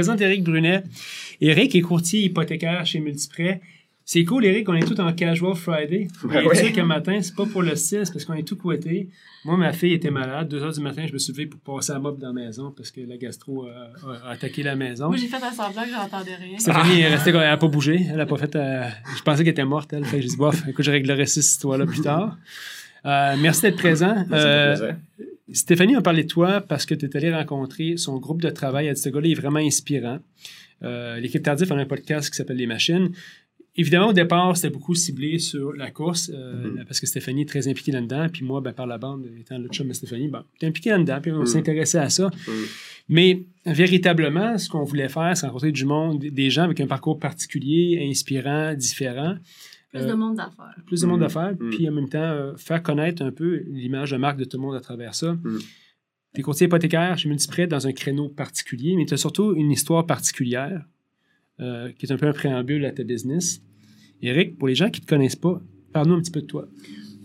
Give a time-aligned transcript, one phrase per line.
[0.00, 0.82] Je vous présente Eric Brunet.
[1.42, 3.60] Eric est courtier hypothécaire chez Multiprêt.
[4.04, 6.08] C'est cool, Eric, on est tous en casual Friday.
[6.24, 6.56] Ben ouais.
[6.56, 9.08] tu sais qu'un matin, c'est pas pour le style, c'est parce qu'on est tout couetté.
[9.44, 10.48] Moi, ma fille était malade.
[10.48, 12.72] Deux heures du matin, je me suis levé pour passer la mop dans la maison
[12.76, 13.70] parce que la gastro euh,
[14.24, 15.08] a, a attaqué la maison.
[15.08, 16.58] Moi, j'ai fait un semblant que j'entendais rien.
[16.58, 18.00] Stéphanie est restée, elle n'a pas bougé.
[18.10, 18.56] Elle a pas fait.
[18.56, 20.04] euh, je pensais qu'elle était morte, elle.
[20.06, 22.36] Fait que j'ai dit, bof, écoute, je réglerai cette histoire-là plus tard.
[23.04, 24.24] Euh, merci d'être présent.
[24.30, 24.96] Ça Euh, plaisir.
[25.52, 28.86] Stéphanie a parlé de toi parce que tu es allé rencontrer son groupe de travail.
[28.86, 30.18] Elle dit, ce gars-là est vraiment inspirant.
[30.82, 33.10] Euh, L'équipe Tardif a un podcast qui s'appelle Les Machines.
[33.76, 36.84] Évidemment, au départ, c'était beaucoup ciblé sur la course euh, Mhm.
[36.86, 38.26] parce que Stéphanie est très impliquée là-dedans.
[38.32, 41.18] Puis moi, ben, par la bande, étant le chum de Stéphanie, ben, t'es impliqué là-dedans.
[41.22, 41.46] Puis on Mhm.
[41.46, 42.30] s'intéressait à ça.
[42.48, 42.54] Mhm.
[43.08, 47.18] Mais véritablement, ce qu'on voulait faire, c'est rencontrer du monde, des gens avec un parcours
[47.18, 49.36] particulier, inspirant, différent.
[49.90, 50.76] Plus Euh, de monde d'affaires.
[50.86, 51.24] plus de monde Mm.
[51.24, 51.70] à faire, Mm.
[51.70, 54.62] puis en même temps, euh, faire connaître un peu l'image de marque de tout le
[54.62, 55.32] monde à travers ça.
[55.34, 55.58] Mm.
[56.34, 59.70] Tu es courtier hypothécaire chez Multiprêt dans un créneau particulier, mais tu as surtout une
[59.72, 60.84] histoire particulière
[61.60, 63.60] euh, qui est un peu un préambule à ta business.
[64.22, 65.60] Eric, pour les gens qui ne te connaissent pas,
[65.92, 66.66] parle-nous un petit peu de toi.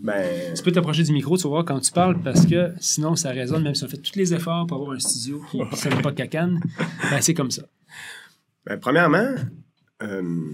[0.02, 3.14] Ben, Tu peux t'approcher du micro, tu vas voir quand tu parles, parce que sinon,
[3.16, 5.64] ça résonne, même si on fait tous les efforts pour avoir un studio qui ne
[5.74, 6.60] sonne pas cacane,
[7.10, 7.62] ben, c'est comme ça.
[8.66, 9.34] ben, premièrement,
[10.02, 10.50] euh,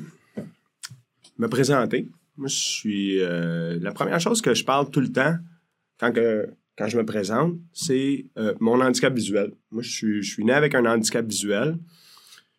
[1.43, 2.09] me présenter.
[2.37, 3.21] Moi, je suis.
[3.21, 5.37] euh, la première chose que je parle tout le temps
[6.01, 6.13] quand,
[6.79, 9.53] quand je me présente, c'est euh, mon handicap visuel.
[9.71, 11.77] Moi, je suis, je suis né avec un handicap visuel.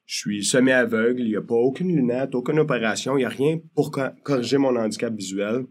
[0.06, 1.22] Je suis semi-aveugle.
[1.22, 3.16] Il n'y a pas aucune lunette, aucune opération.
[3.18, 5.66] Il n'y a rien pour co- corriger mon handicap visuel.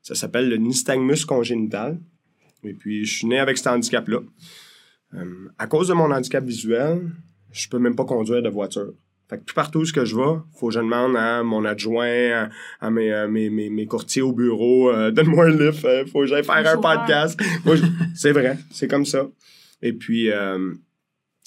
[0.00, 1.98] Ça s'appelle le nystagmus congénital.
[2.62, 4.20] Et puis, je suis né avec cet handicap-là.
[5.14, 7.10] Euh, à cause de mon handicap visuel,
[7.52, 8.94] je peux même pas conduire de voiture.
[9.28, 11.64] Fait que tout partout où ce que je vais, faut que je demande à mon
[11.64, 12.48] adjoint, à,
[12.80, 16.20] à mes, euh, mes, mes, mes courtiers au bureau, euh, donne-moi un lift, euh, faut
[16.20, 17.38] que j'aille faire Un podcast.
[18.14, 19.26] C'est vrai, c'est comme ça.
[19.80, 20.74] Et puis, euh,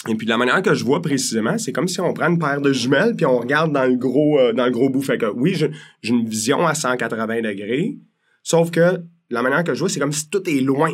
[0.07, 2.39] et puis de la manière que je vois précisément, c'est comme si on prend une
[2.39, 5.01] paire de jumelles puis on regarde dans le gros, dans le gros bout.
[5.01, 5.69] Fait que oui, j'ai
[6.03, 7.97] une vision à 180 degrés,
[8.43, 10.93] sauf que la manière que je vois, c'est comme si tout est loin.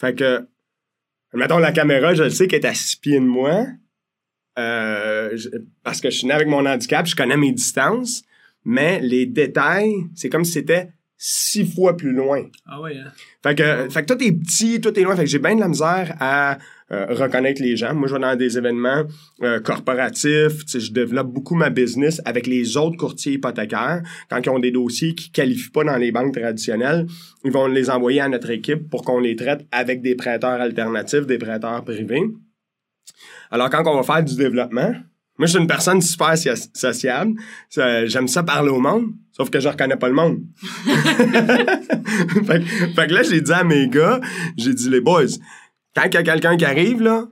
[0.00, 0.46] Fait que,
[1.32, 3.66] mettons la caméra, je le sais qu'elle est à six pieds de moi,
[4.58, 5.48] euh, je-
[5.82, 8.22] parce que je suis né avec mon handicap, je connais mes distances,
[8.64, 12.42] mais les détails, c'est comme si c'était six fois plus loin.
[12.66, 13.10] Ah ouais, hein?
[13.42, 15.16] Fait que, fait que tout est petit, tout est loin.
[15.16, 16.58] Fait que j'ai bien de la misère à
[16.92, 17.94] euh, reconnaître les gens.
[17.94, 19.04] Moi, je vais dans des événements
[19.42, 20.62] euh, corporatifs.
[20.68, 24.02] Je développe beaucoup ma business avec les autres courtiers hypothécaires.
[24.28, 27.06] Quand ils ont des dossiers qui qualifient pas dans les banques traditionnelles,
[27.44, 31.26] ils vont les envoyer à notre équipe pour qu'on les traite avec des prêteurs alternatifs,
[31.26, 32.24] des prêteurs privés.
[33.50, 34.92] Alors, quand on va faire du développement,
[35.38, 37.34] moi, je suis une personne super so- sociable.
[37.70, 40.42] J'aime ça parler au monde, sauf que je reconnais pas le monde.
[42.46, 44.20] fait, que- là, j'ai dit à mes gars,
[44.56, 45.26] j'ai dit, les boys,
[45.94, 47.26] quand il y a quelqu'un qui arrive, là,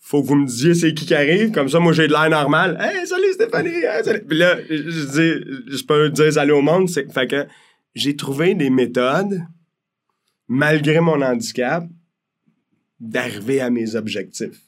[0.00, 2.30] faut que vous me disiez c'est qui qui arrive, comme ça, moi, j'ai de l'air
[2.30, 2.78] normal.
[2.80, 3.68] Hey, salut Stéphanie!
[3.70, 4.22] hey, salut.
[4.26, 6.88] Puis là, je dis, je peux dire salut au monde.
[6.88, 7.46] Fait que
[7.94, 9.40] j'ai trouvé des méthodes,
[10.46, 11.84] malgré mon handicap,
[13.00, 14.60] d'arriver à mes objectifs.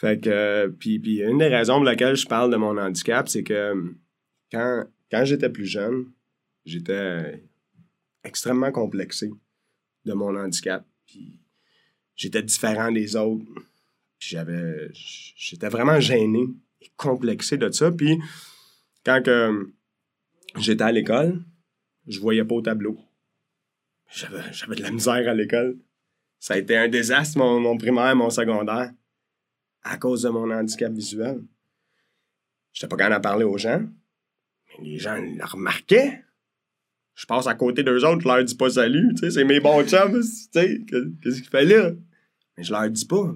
[0.00, 3.28] Fait que, euh, puis, puis une des raisons pour lesquelles je parle de mon handicap,
[3.28, 3.92] c'est que euh,
[4.50, 6.06] quand, quand j'étais plus jeune,
[6.64, 7.44] j'étais
[8.24, 9.30] extrêmement complexé
[10.06, 10.86] de mon handicap.
[11.06, 11.38] Puis
[12.16, 13.44] j'étais différent des autres.
[14.18, 16.46] J'avais, j'étais vraiment gêné
[16.80, 17.92] et complexé de ça.
[17.92, 18.18] Puis
[19.04, 19.66] quand euh,
[20.56, 21.42] j'étais à l'école,
[22.06, 22.98] je voyais pas au tableau.
[24.10, 25.78] J'avais, j'avais de la misère à l'école.
[26.38, 28.92] Ça a été un désastre, mon, mon primaire, mon secondaire,
[29.82, 31.42] à cause de mon handicap visuel.
[32.72, 33.82] J'étais pas capable d'en parler aux gens,
[34.78, 36.22] mais les gens le remarquaient.
[37.14, 39.60] Je passe à côté d'eux autres, je leur dis pas salut, tu sais, c'est mes
[39.60, 41.90] bons chums, tu sais, que- qu'est-ce qu'il fait là?
[42.56, 43.34] Mais je leur dis pas.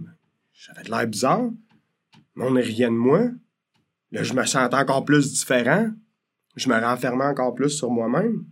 [0.52, 1.50] J'avais de l'air bizarre.
[2.37, 3.31] Mais on est rien de moi.
[4.12, 5.90] Là, je me sentais encore plus différent.
[6.56, 8.47] Je me renfermais encore plus sur moi-même.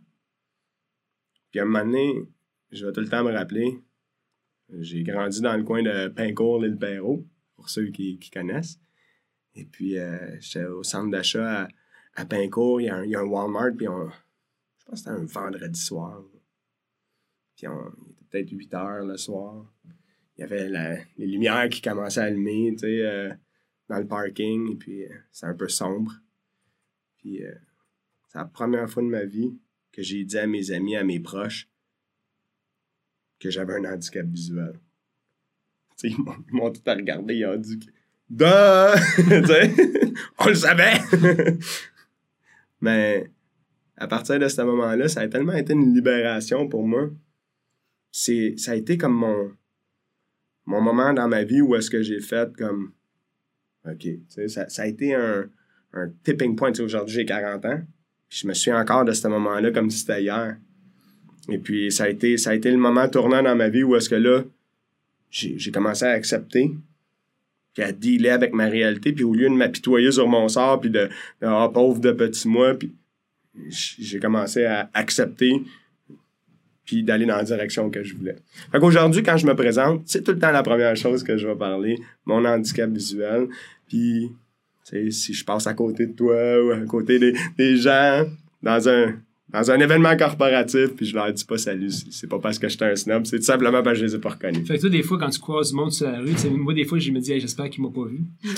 [1.51, 2.29] Puis à un moment donné,
[2.71, 3.79] je vais tout le temps me rappeler,
[4.81, 7.25] j'ai grandi dans le coin de Pincourt, l'île Perrault,
[7.63, 8.81] pour ceux qui, connaissent.
[9.55, 11.69] Et puis, euh, j'étais au centre d'achat
[12.17, 15.81] à, Pincourt, il y, a un, Walmart, puis on, je pense que c'était un vendredi
[15.81, 16.25] soir.
[17.57, 19.73] Puis on, il était peut-être 8 heures le soir.
[20.37, 20.69] Il y avait
[21.17, 23.33] les lumières qui commençaient à allumer, tu sais, euh,
[23.89, 26.13] dans le parking, et puis euh, c'est un peu sombre.
[27.19, 27.41] Puis
[28.29, 29.57] c'est la première fois de ma vie
[29.93, 31.71] que j'ai dit à mes amis, à mes proches,
[33.39, 34.81] que j'avais un handicap visuel.
[36.05, 36.17] Ils
[36.51, 37.79] m'ont- tout à regarder, ils ont dit.
[38.31, 38.45] Duh!
[40.39, 40.99] On le savait!
[42.81, 43.31] Mais
[43.97, 47.11] à partir de ce moment-là, ça a tellement été une libération pour moi.
[48.11, 49.53] Ça a été comme mon,
[50.67, 52.93] mon moment dans ma vie où est-ce que j'ai fait comme
[53.89, 54.07] OK.
[54.29, 55.49] Ça, ça a été un,
[56.25, 56.73] tipping point.
[56.79, 57.81] Aujourd'hui, j'ai 40 ans.
[58.29, 60.57] Je me souviens encore de ce moment-là comme si c'était hier.
[61.49, 63.97] Et puis, ça a, été, ça a été le moment tournant dans ma vie où
[63.97, 64.45] est-ce que là,
[65.33, 66.71] j'ai commencé à accepter,
[67.75, 70.91] puis à dealer avec ma réalité, puis au lieu de m'apitoyer sur mon sort, puis
[70.91, 71.09] de,
[71.41, 72.95] ah, pauvre de petit moi, puis
[73.69, 75.63] j'ai commencé à accepter,
[76.85, 78.37] puis d'aller dans la direction que je voulais.
[78.71, 81.47] Fait qu'aujourd'hui, quand je me présente, c'est tout le temps la première chose que je
[81.47, 81.97] vais parler,
[82.27, 83.49] mon handicap visuel,
[83.89, 84.31] puis
[84.85, 88.27] tu sais, si je passe à côté de toi ou à côté des gens
[88.63, 89.15] dans un
[89.53, 92.77] dans un événement corporatif, puis je leur dis pas salut, c'est pas parce que je
[92.77, 94.67] suis un snob, c'est tout simplement parce que je les ai pas reconnus.
[94.67, 96.51] Fait que toi, des fois, quand tu croises du monde sur la rue, tu sais,
[96.51, 98.21] moi, des fois, je me dis, Hey, j'espère qu'il m'a pas vu.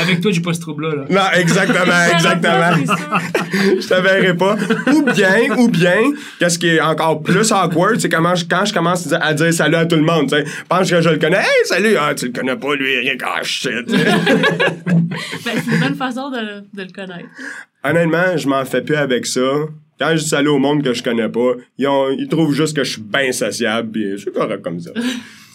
[0.00, 0.94] Avec toi, j'ai pas ce trouble-là.
[0.94, 1.04] Là.
[1.08, 2.94] Non, exactement, exactement.
[3.80, 4.56] Je te verrai pas.
[4.92, 8.72] Ou bien, ou bien, qu'est-ce qui est encore plus awkward, c'est comment je, quand je
[8.74, 10.44] commence à dire salut à tout le monde, tu sais.
[10.68, 11.38] Pense que je le connais.
[11.38, 11.96] Hey, salut!
[11.98, 13.22] Ah, tu le connais pas, lui, Eric.
[13.24, 13.70] Ah, shit.
[15.44, 17.28] Ben, c'est une bonne façon de, de le connaître.
[17.84, 19.40] Honnêtement, je m'en fais plus avec ça.
[19.98, 22.76] Quand je dis salut au monde que je connais pas, ils, ont- ils trouvent juste
[22.76, 24.90] que je suis bien sociable, puis c'est correct comme ça.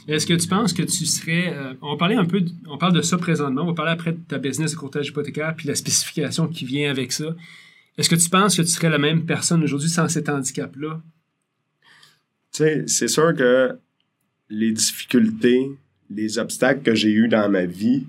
[0.07, 1.53] Est-ce que tu penses que tu serais.
[1.53, 2.43] euh, on parler un peu.
[2.67, 3.63] on parle de ça présentement.
[3.63, 6.89] On va parler après de ta business de courtage hypothécaire puis la spécification qui vient
[6.89, 7.35] avec ça.
[7.97, 11.01] Est-ce que tu penses que tu serais la même personne aujourd'hui sans cet handicap-là?
[12.51, 13.77] Tu sais, c'est sûr que
[14.49, 15.71] les difficultés,
[16.09, 18.07] les obstacles que j'ai eus dans ma vie,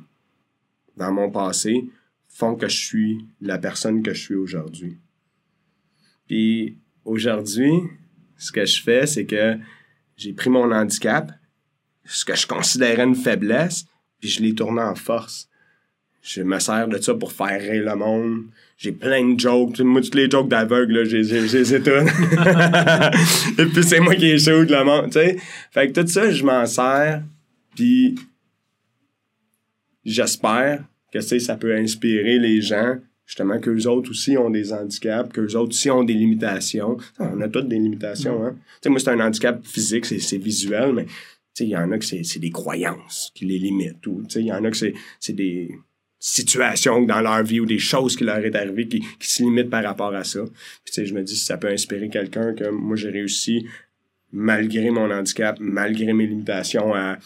[0.96, 1.84] dans mon passé,
[2.28, 4.96] font que je suis la personne que je suis aujourd'hui.
[6.26, 7.72] Puis aujourd'hui,
[8.38, 9.56] ce que je fais, c'est que
[10.16, 11.32] j'ai pris mon handicap,
[12.04, 13.86] ce que je considérais une faiblesse,
[14.20, 15.48] puis je l'ai tourné en force.
[16.22, 18.44] Je me sers de ça pour faire rire le monde.
[18.78, 19.80] J'ai plein de jokes.
[19.80, 21.88] Moi, toutes les jokes d'aveugle, j'ai les ai toutes.
[23.58, 25.36] Et puis, c'est moi qui ai chaud le monde, tu sais.
[25.72, 27.22] Fait que tout ça, je m'en sers.
[27.74, 28.14] Puis,
[30.04, 32.96] j'espère que, tu sais, ça peut inspirer les gens,
[33.26, 36.98] justement, qu'eux autres aussi ont des handicaps, qu'eux autres aussi ont des limitations.
[37.18, 38.54] On a toutes des limitations, hein.
[38.54, 41.06] Tu sais, moi, c'est un handicap physique, c'est visuel, mais,
[41.60, 44.06] il y en a que c'est des croyances qui les limitent.
[44.36, 45.70] Il y en a que c'est des
[46.18, 49.70] situations dans leur vie ou des choses qui leur est arrivées qui, qui se limitent
[49.70, 50.40] par rapport à ça.
[50.84, 53.66] Puis, je me dis, si ça peut inspirer quelqu'un que moi, j'ai réussi,
[54.30, 57.18] malgré mon handicap, malgré mes limitations, à,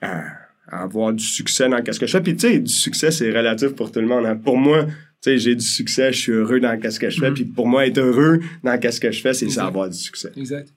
[0.00, 0.22] à,
[0.68, 2.22] à avoir du succès dans qu'est-ce que je fais.
[2.22, 4.24] Puis, tu sais, du succès, c'est relatif pour tout le monde.
[4.26, 4.36] hein.
[4.36, 4.92] Pour moi, tu
[5.22, 7.30] sais, j'ai du succès, je suis heureux dans qu'est-ce que je fais.
[7.30, 7.34] Mhm.
[7.34, 10.30] Puis, pour moi, être heureux dans qu'est-ce que je fais, c'est ça, avoir du succès.
[10.36, 10.68] Exact.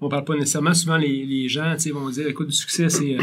[0.00, 0.74] On parle pas nécessairement.
[0.74, 3.16] Souvent, les, les gens vont dire écoute, du succès, c'est.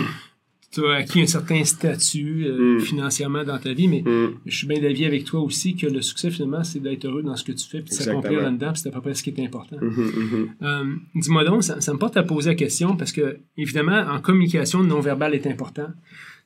[0.72, 2.80] tu as acquis un certain statut euh, Mm.
[2.80, 4.40] financièrement dans ta vie, mais Mm.
[4.48, 7.36] je suis bien d'avis avec toi aussi que le succès, finalement, c'est d'être heureux dans
[7.36, 9.30] ce que tu fais puis de s'accomplir là-dedans, puis c'est à peu près ce qui
[9.30, 9.78] est important.
[9.80, 10.50] Mhm, mhm.
[10.64, 14.20] Euh, Dis-moi donc, ça, ça me porte à poser la question parce que, évidemment, en
[14.20, 15.88] communication, le non-verbal est important.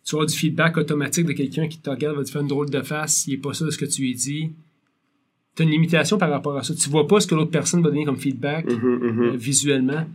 [0.05, 2.69] Tu avoir du feedback automatique de quelqu'un qui te regarde, va te faire une drôle
[2.69, 4.51] de face, il n'est pas ça de ce que tu lui dis.
[5.57, 6.73] Tu as une limitation par rapport à ça.
[6.75, 9.23] Tu vois pas ce que l'autre personne va donner comme feedback Mhm, mhm.
[9.23, 10.05] euh, visuellement.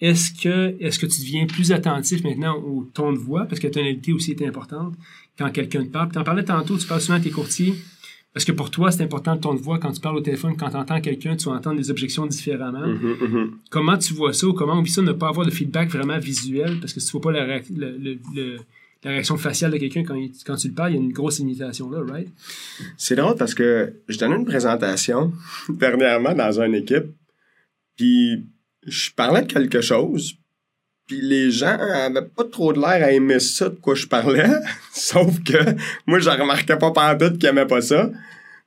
[0.00, 3.66] Est-ce que, est-ce que tu deviens plus attentif maintenant au ton de voix, parce que
[3.66, 4.94] la tonalité aussi est importante
[5.36, 6.10] quand quelqu'un te parle?
[6.12, 7.74] Tu en parlais tantôt, tu parles souvent à tes courtiers,
[8.32, 10.56] parce que pour toi, c'est important le ton de voix quand tu parles au téléphone,
[10.56, 12.86] quand tu entends quelqu'un, tu vas entendre des objections différemment.
[12.86, 13.50] Mhm.
[13.70, 16.18] Comment tu vois ça ou comment on vit ça, ne pas avoir de feedback vraiment
[16.18, 18.58] visuel, parce que si tu vois pas le- le-
[19.04, 21.38] la réaction faciale de quelqu'un quand, quand tu le parles, il y a une grosse
[21.38, 22.28] limitation là, right?
[22.96, 25.32] C'est drôle parce que je donnais une présentation
[25.68, 27.06] dernièrement dans une équipe,
[27.96, 28.46] puis
[28.86, 30.34] je parlais de quelque chose,
[31.06, 34.50] puis les gens avaient pas trop de l'air à aimer ça de quoi je parlais,
[34.92, 35.58] sauf que
[36.06, 38.10] moi, je remarquais pas pantoute qu'ils aimaient pas ça.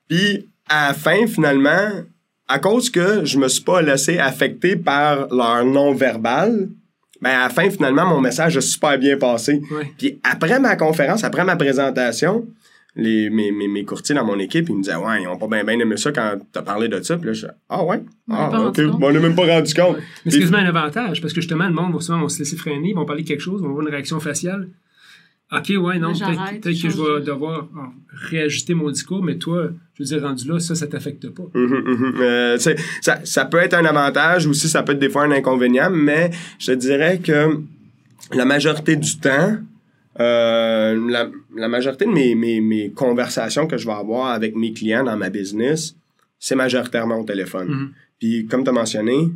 [0.10, 2.04] Puis à la fin, finalement,
[2.48, 6.70] à cause que je me suis pas laissé affecter par leur non-verbal,
[7.22, 9.62] ben à la fin, finalement, mon message a super bien passé.
[9.72, 9.92] Ouais.
[9.98, 12.48] Puis après ma conférence, après ma présentation,
[12.96, 15.48] les, mes, mes, mes courtiers dans mon équipe, ils me disaient Ouais, ils ont pas
[15.48, 17.16] bien ben aimé ça quand t'as parlé de ça.
[17.18, 18.02] Puis là, je Ah ouais?
[18.30, 18.82] On Ah, ok.
[19.00, 19.96] Bon, on n'est même pas rendu compte.
[19.98, 22.40] Mais c'est Puis- quasiment un avantage, parce que justement, le monde va souvent vont se
[22.40, 24.68] laisser freiner, ils vont parler de quelque chose, ils vont avoir une réaction faciale.
[25.54, 27.92] OK, ouais, non, peut-être que je vais devoir ah,
[28.30, 31.44] réajuster mon discours, mais toi, je veux dire, rendu là, ça, ça t'affecte pas.
[31.54, 32.14] Mhm, mhm.
[32.22, 32.72] Euh, ça,
[33.26, 36.68] ça peut être un avantage aussi, ça peut être des fois un inconvénient, mais je
[36.68, 37.60] te dirais que
[38.34, 39.58] la majorité du temps,
[40.22, 44.72] euh, la, la majorité de mes, mes, mes conversations que je vais avoir avec mes
[44.72, 45.96] clients dans ma business,
[46.40, 47.68] c'est majoritairement au téléphone.
[47.68, 47.92] Mhm.
[48.20, 49.30] Puis comme tu as mentionné,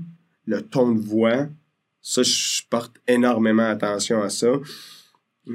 [0.45, 1.47] le ton de voix,
[2.01, 4.47] ça, je porte énormément attention à ça.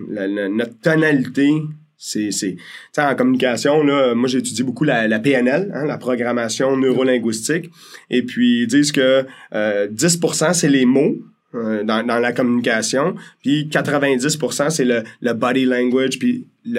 [0.09, 1.51] La- la- notre tonalité,
[1.97, 2.31] c'est...
[2.31, 6.77] c'est- Tu sais, en communication, là, moi, j'étudie beaucoup la, la PNL, hein, la programmation
[6.77, 7.71] neurolinguistique.
[8.09, 11.17] Et puis, ils disent que euh, 10% c'est les mots,
[11.55, 13.17] euh, dans, dans la communication.
[13.43, 16.19] Puis 90%, c'est le, le body language.
[16.19, 16.79] Puis il y,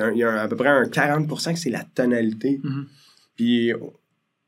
[0.00, 2.60] a un- il y a un- à peu près un 40% que c'est la tonalité.
[2.62, 2.86] Mhm.
[3.36, 3.72] Puis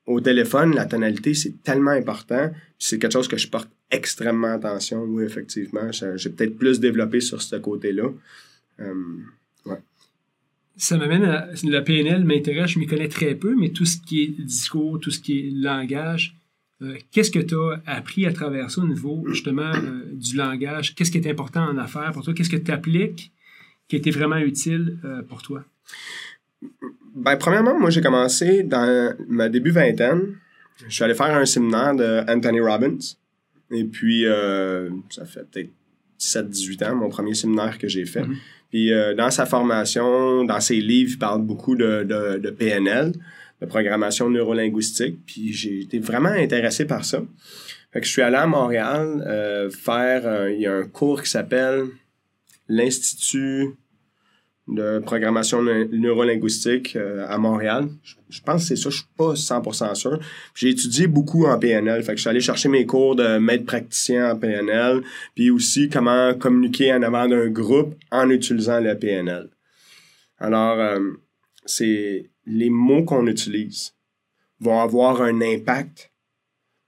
[0.07, 2.51] au- téléphone, la tonalité, c'est tellement important.
[2.79, 5.03] C'est quelque chose que je porte extrêmement attention.
[5.05, 5.91] Oui, effectivement.
[5.93, 8.09] J'ai peut-être plus développé sur ce côté-là.
[8.81, 8.95] Euh,
[10.77, 11.49] Ça m'amène à.
[11.63, 15.11] Le PNL m'intéresse, je m'y connais très peu, mais tout ce qui est discours, tout
[15.13, 16.35] ce qui est langage,
[16.83, 20.95] euh, qu'est-ce que tu as appris à travers ça au niveau justement euh, du langage?
[20.95, 22.35] Qu'est-ce qui est important en affaires pour toi?
[22.35, 23.33] Qu'est-ce que tu appliques
[23.89, 25.65] qui a été vraiment utile euh, pour toi?
[27.15, 30.37] Ben, premièrement, moi, j'ai commencé dans ma début vingtaine.
[30.89, 32.99] Je suis allé faire un séminaire de Anthony Robbins.
[33.71, 35.71] Et puis, euh, ça fait peut-être
[36.21, 38.23] 17-18 ans, mon premier séminaire que j'ai fait.
[38.23, 38.37] Mhm.
[38.71, 43.13] Puis, euh, dans sa formation, dans ses livres, il parle beaucoup de, de, de PNL,
[43.61, 45.19] de programmation neurolinguistique.
[45.27, 47.23] Puis, j'ai été vraiment intéressé par ça.
[47.93, 50.49] Fait que je suis allé à Montréal euh, faire...
[50.49, 51.85] il y a un cours qui s'appelle
[52.69, 53.77] l'Institut
[54.67, 57.89] de programmation ne- neurolinguistique euh, à Montréal.
[58.31, 60.19] Je, pense que c'est ça, je suis pas 100% sûr.
[60.55, 63.67] J'ai étudié beaucoup en PNL, fait que je suis allé chercher mes cours de maître
[63.67, 65.03] praticien en PNL,
[65.35, 69.51] puis aussi comment communiquer en avant d'un groupe en utilisant le PNL.
[70.39, 70.99] Alors, euh,
[71.67, 73.95] c'est les mots qu'on utilise
[74.61, 76.11] vont avoir un impact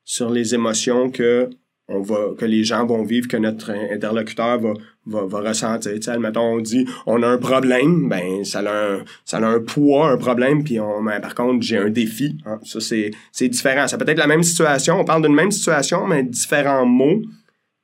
[0.05, 1.51] sur les émotions que
[1.89, 4.75] on va que les gens vont vivre, que notre interlocuteur va
[5.07, 5.93] va, va ressentir.
[5.95, 9.47] Tu sais, admettons, on dit on a un problème, ben ça a un, ça a
[9.47, 12.39] un poids, un problème, puis on, ben, par contre, j'ai un défi.
[12.45, 12.59] hein.
[12.65, 13.87] Ça, c'est, c'est différent.
[13.89, 17.23] Ça peut être la même situation, on parle d'une même situation, mais différents mots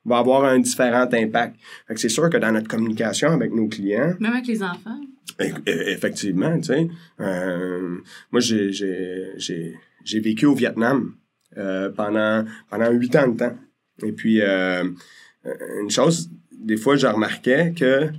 [0.05, 1.55] vont avoir un différent impact.
[1.87, 4.99] Fait que c'est sûr que dans notre communication avec nos clients, Même avec les enfants?
[5.39, 6.87] E- e- Effectivement, tu sais.
[7.21, 7.97] Euh,
[8.31, 11.13] moi, j'ai, j'ai, j'ai, j'ai vécu au Vietnam
[11.57, 13.55] euh, pendant, pendant huit ans de temps.
[14.03, 14.83] Et puis, euh,
[15.81, 16.29] une chose,
[16.63, 18.09] des fois, je remarquais que,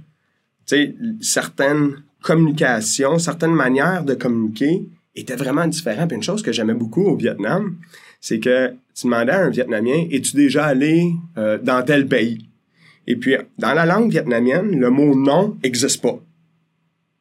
[0.66, 6.08] tu certaines communications, certaines manières de communiquer étaient vraiment différentes.
[6.08, 7.76] Puis une chose que j'aimais beaucoup au Vietnam,
[8.20, 12.48] c'est que tu demandais à un Vietnamien, es-tu déjà allé euh, dans tel pays?
[13.06, 16.18] Et puis, dans la langue vietnamienne, le mot non n'existe pas.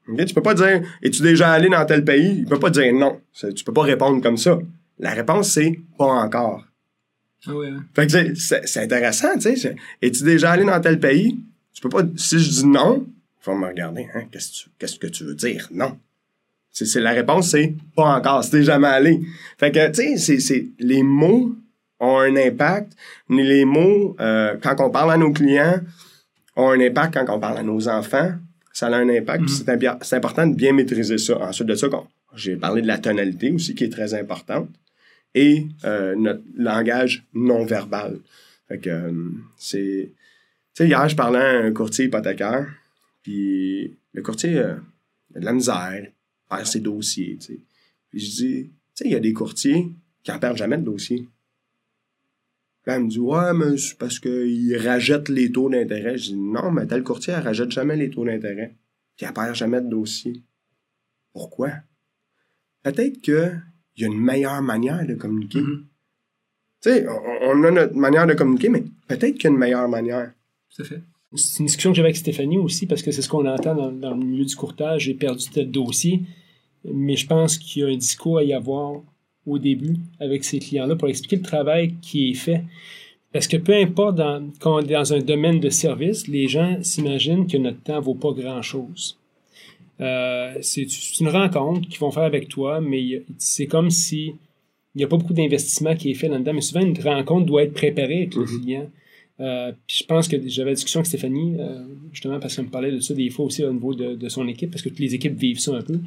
[0.08, 0.26] Ok?
[0.26, 2.38] Tu peux pas dire Es-tu déjà allé dans tel pays?
[2.40, 3.20] Il peut pas dire non.
[3.34, 4.60] Tu peux pas répondre comme ça.
[5.00, 6.64] La réponse, c'est pas encore.
[7.48, 7.70] Ah ouais.
[7.96, 9.76] Fait que c'est- intéressant, tu sais.
[10.02, 11.40] Es-tu déjà allé dans tel pays?
[11.74, 12.04] Tu peux pas.
[12.16, 14.08] Si je dis non, il faut me regarder.
[14.14, 14.24] Hein?
[14.32, 15.68] Qu'est-ce, que tu- qu'est-ce que tu veux dire?
[15.72, 15.98] Non?
[16.72, 18.48] C'est, c'est- la réponse, c'est pas encore.
[18.50, 19.20] T'es jamais allé.
[19.58, 21.54] Fait que, tu sais, c'est, c'est, les mots
[22.00, 22.94] ont un impact.
[23.30, 25.82] Mais les mots, euh, quand on parle à nos clients,
[26.56, 28.34] ont un impact quand on parle à nos enfants.
[28.72, 29.44] Ça a un impact.
[29.44, 29.98] Mhm.
[30.02, 31.38] C'est, important de bien maîtriser ça.
[31.40, 31.88] Ensuite de ça,
[32.36, 34.70] j'ai parlé de la tonalité aussi, qui est très importante.
[35.36, 38.20] Et euh, notre langage non verbal.
[38.68, 40.12] Fait que euh, c'est.
[40.76, 42.68] Tu sais, hier, je parlais à un courtier hypothécaire,
[43.22, 44.76] puis le courtier euh,
[45.36, 46.08] a de la misère,
[46.50, 47.60] perd ses dossiers, tu sais.
[48.10, 49.90] Puis je dis, tu sais, il y a des courtiers
[50.24, 51.28] qui en perdent jamais de dossier.
[52.86, 56.18] Là, elle me dit, ouais, mais c'est parce qu'ils rajoutent les taux d'intérêt.
[56.18, 58.76] Je dis, non, mais tel courtier, elle rajoute jamais les taux d'intérêt.
[59.16, 60.42] Puis elle perd jamais de dossier.
[61.32, 61.72] Pourquoi?
[62.84, 63.22] Peut-être
[63.94, 65.62] qu'il y a une meilleure manière de communiquer.
[65.62, 65.86] Mhm.
[66.82, 69.58] Tu sais, on, on a notre manière de communiquer, mais peut-être qu'il y a une
[69.58, 70.34] meilleure manière.
[70.76, 71.02] Tout à fait.
[71.36, 73.92] C'est une discussion que j'avais avec Stéphanie aussi, parce que c'est ce qu'on entend dans,
[73.92, 75.04] dans le milieu du courtage.
[75.04, 76.22] J'ai perdu tel dossier,
[76.86, 79.02] mais je pense qu'il y a un discours à y avoir
[79.46, 82.64] au début avec ces clients-là pour expliquer le travail qui est fait.
[83.32, 86.78] Parce que peu importe dans, quand on est dans un domaine de service, les gens
[86.84, 89.18] s'imaginent que notre temps ne vaut pas grand-chose.
[90.02, 90.88] Euh, c'est
[91.20, 94.36] une rencontre qu'ils vont faire avec toi, mais c'est comme si
[94.96, 96.54] il n'y a pas beaucoup d'investissement qui est fait là-dedans.
[96.54, 98.90] Mais souvent, une rencontre doit être préparée avec le client.
[99.40, 102.70] Euh, puis je pense que j'avais la discussion avec Stéphanie, euh, justement parce qu'elle me
[102.70, 105.00] parlait de ça des fois aussi au niveau de, de son équipe, parce que toutes
[105.00, 106.00] les équipes vivent ça un peu.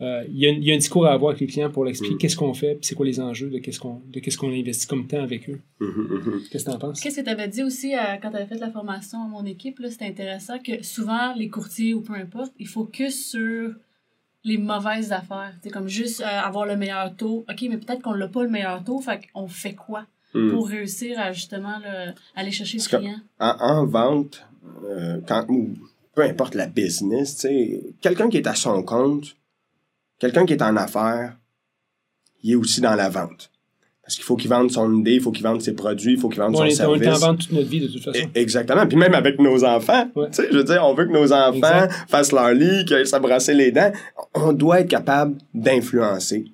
[0.00, 1.70] Euh, Il y, a un- il y a un discours à avoir avec les clients
[1.70, 4.50] pour l'expliquer qu'est-ce qu'on fait, c'est quoi les enjeux de qu'est-ce qu'on de qu'est-ce qu'on
[4.52, 5.60] investit comme temps avec eux.
[5.80, 7.00] Mhm, Qu'est-ce que tu en penses?
[7.00, 9.44] Qu'est-ce que tu avais dit aussi euh, quand tu avais fait la formation à mon
[9.44, 9.78] équipe?
[9.78, 13.74] là, C'était intéressant que souvent, les courtiers ou peu importe, ils focusent sur
[14.44, 15.52] les mauvaises affaires.
[15.62, 17.44] C'est comme juste euh, avoir le meilleur taux.
[17.48, 20.50] OK, mais peut-être qu'on l'a pas le meilleur taux, fait qu'on fait quoi mhm.
[20.50, 23.20] pour réussir à justement là, aller chercher le client?
[23.38, 24.44] en, en vente,
[24.84, 25.68] euh, quand, ou
[26.16, 27.46] peu importe la business,
[28.00, 29.36] quelqu'un qui est à son compte,
[30.22, 31.36] quelqu'un qui est en affaires,
[32.44, 33.50] il est aussi dans la vente.
[34.02, 36.28] Parce qu'il faut qu'il vende son idée, il faut qu'il vende ses produits, il faut
[36.28, 37.20] qu'il vende on, son est, on est en service.
[37.20, 38.18] vente toute notre vie de toute façon.
[38.18, 38.86] E- Exactement.
[38.86, 40.28] Puis même avec nos enfants, Ouais.
[40.30, 41.92] tu sais, je veux dire, on veut que nos enfants Exact.
[42.08, 43.92] fassent leur lit, qu'ils brasser les dents.
[44.34, 46.44] On doit être capable d'influencer.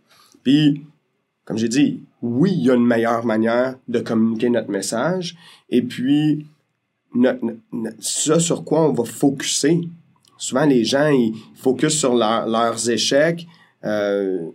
[0.42, 0.82] Puis,
[1.44, 5.36] comme j'ai dit, oui, il y a une meilleure manière de communiquer notre message.
[5.70, 6.46] Et puis,
[7.14, 7.40] notre,
[8.00, 9.80] ça sur quoi on va focuser.
[10.36, 13.46] Souvent, les gens, ils focusent sur leur- leurs échecs.
[13.84, 14.48] Euh,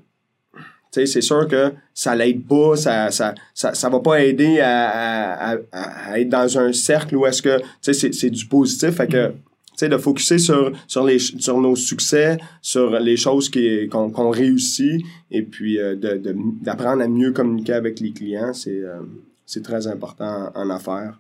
[0.91, 5.57] c'est sûr que ça l'aide pas, ça, ça, ça, ça va pas aider à, à,
[5.71, 8.91] à- à être dans un cercle où est-ce que, tu sais, c'est, c'est du positif.
[8.91, 9.33] Fait que, tu
[9.77, 15.01] sais, de focuser sur, sur, les, sur nos succès, sur les choses qui, qu'on, réussit,
[15.31, 18.99] et puis euh, de, de- d'apprendre à mieux communiquer avec les clients, c'est, euh,
[19.47, 21.19] c'est très important en affaires.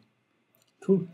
[0.85, 1.05] Cool.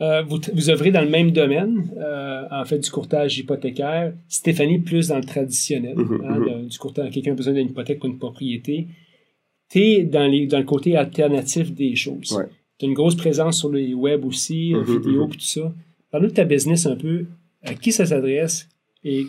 [0.00, 4.14] Euh, vous, vous œuvrez dans le même domaine, euh, en fait, du courtage hypothécaire.
[4.28, 6.66] Stéphanie, plus dans le traditionnel, Mhm, hein, mhm.
[6.68, 8.86] du courtage, quelqu'un a besoin d'une hypothèque pour une propriété.
[9.68, 12.32] Tu es dans, les, dans le côté alternatif des choses.
[12.32, 12.46] Ouais.
[12.78, 15.72] Tu as une grosse présence sur les web aussi, euh, Mhm, vidéo, puis tout ça.
[16.10, 17.26] Parle-nous de ta business un peu.
[17.62, 18.68] À qui ça s'adresse
[19.04, 19.26] et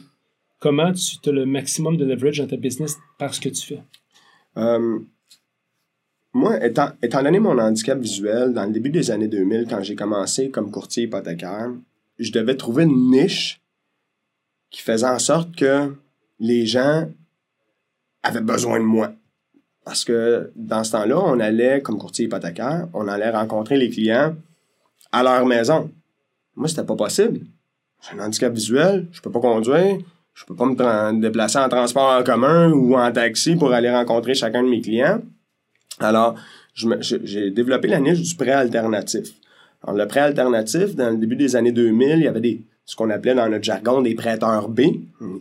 [0.60, 3.82] comment tu as le maximum de leverage dans ta business par ce que tu fais?
[6.34, 9.96] Moi, étant, étant donné mon handicap visuel, dans le début des années 2000, quand j'ai
[9.96, 11.72] commencé comme courtier hypothécaire,
[12.20, 13.62] je devais trouver une niche
[14.70, 15.94] qui faisait en sorte que
[16.40, 17.10] les gens
[18.24, 19.12] avaient besoin de moi.
[19.84, 24.36] Parce que dans ce temps-là, on allait, comme courtier hypothécaire, on allait rencontrer les clients
[25.12, 25.92] à leur maison.
[26.56, 27.42] Moi, c'était pas possible.
[28.02, 29.98] J'ai un handicap visuel, je peux pas conduire,
[30.34, 34.34] je peux pas me déplacer en transport en commun ou en taxi pour aller rencontrer
[34.34, 35.22] chacun de mes clients.
[36.02, 36.36] Alors,
[36.74, 39.30] j'ai développé la niche du prêt alternatif.
[39.84, 42.96] Alors, le prêt alternatif, dans le début des années 2000, il y avait des, ce
[42.96, 44.82] qu'on appelait dans notre jargon des prêteurs B,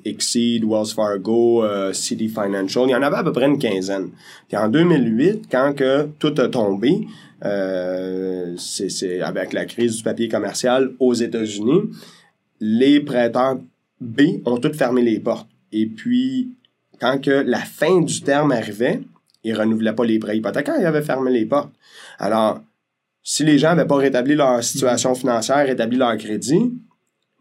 [0.05, 2.85] Exceed, Wells Fargo, euh, City Financial.
[2.87, 4.11] Il y en avait à peu près une quinzaine.
[4.49, 7.07] Puis en 2008, quand que tout a tombé,
[7.45, 11.91] euh, c'est avec la crise du papier commercial aux États-Unis,
[12.61, 13.59] les prêteurs
[14.01, 15.49] B ont tous fermé les portes.
[15.73, 16.51] Et puis,
[17.01, 19.01] quand que la fin du terme arrivait,
[19.45, 21.73] ils renouvelaient pas les prêts hypothécaires, ils avaient fermé les portes.
[22.19, 22.61] Alors,
[23.23, 26.73] si les gens n'avaient pas rétabli leur situation financière, rétabli leur crédit,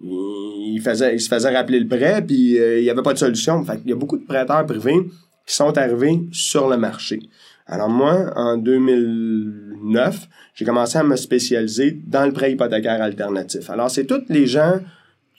[0.01, 3.17] ils, faisaient, ils se faisaient rappeler le prêt, puis euh, il n'y avait pas de
[3.17, 3.63] solution.
[3.63, 5.09] Fait il y a beaucoup de prêteurs privés
[5.45, 7.19] qui sont arrivés sur le marché.
[7.65, 13.69] Alors moi, en 2009, j'ai commencé à me spécialiser dans le prêt hypothécaire alternatif.
[13.69, 14.79] Alors, c'est tous les gens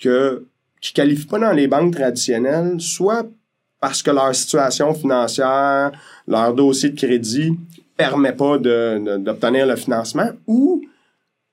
[0.01, 0.47] que,
[0.81, 3.27] qui qualifient pas dans les banques traditionnelles, soit
[3.81, 5.91] parce que leur situation financière,
[6.29, 7.53] leur dossier de crédit
[7.97, 10.83] permet pas d'obtenir le financement, ou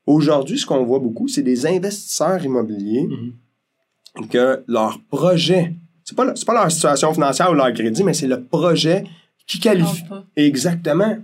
[0.06, 4.28] aujourd'hui, ce qu'on voit beaucoup, c'est des investisseurs immobiliers Mhm.
[4.30, 8.28] que leur projet, c'est pas, c'est pas leur situation financière ou leur crédit, mais c'est
[8.28, 9.04] le projet
[9.46, 10.04] qui qualifie.
[10.36, 11.18] Exactement.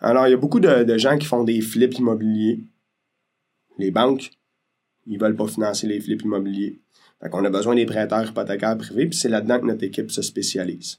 [0.00, 2.60] Alors, il y a beaucoup de, de gens qui font des flips immobiliers.
[3.78, 4.30] Les banques,
[5.06, 6.79] ils veulent pas financer les flips immobiliers.
[7.22, 10.22] Fait qu'on a besoin des prêteurs hypothécaires privés, puis c'est là-dedans que notre équipe se
[10.22, 10.98] spécialise.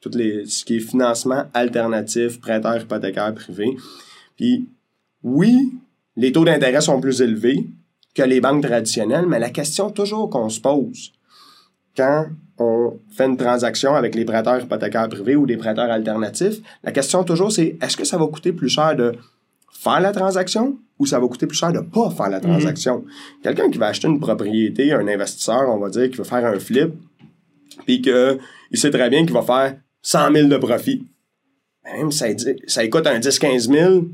[0.00, 3.76] Tout les, ce qui est financement alternatif, prêteurs hypothécaires privés.
[4.36, 4.68] Puis,
[5.22, 5.72] oui,
[6.16, 7.66] les taux d'intérêt sont plus élevés
[8.14, 11.12] que les banques traditionnelles, mais la question toujours qu'on se pose
[11.98, 12.26] quand
[12.58, 17.24] on fait une transaction avec les prêteurs hypothécaires privés ou des prêteurs alternatifs, la question
[17.24, 19.14] toujours c'est est-ce que ça va coûter plus cher de
[19.72, 23.04] faire la transaction ou ça va coûter plus cher de pas faire la transaction?
[23.42, 26.58] Quelqu'un qui va acheter une propriété, un investisseur, on va dire, qui va faire un
[26.58, 26.92] flip,
[27.86, 28.38] puis qu'il
[28.74, 31.06] sait très bien qu'il va faire 100 000 de profit.
[31.84, 32.26] Même ça,
[32.66, 34.04] ça coûte un 10-15 000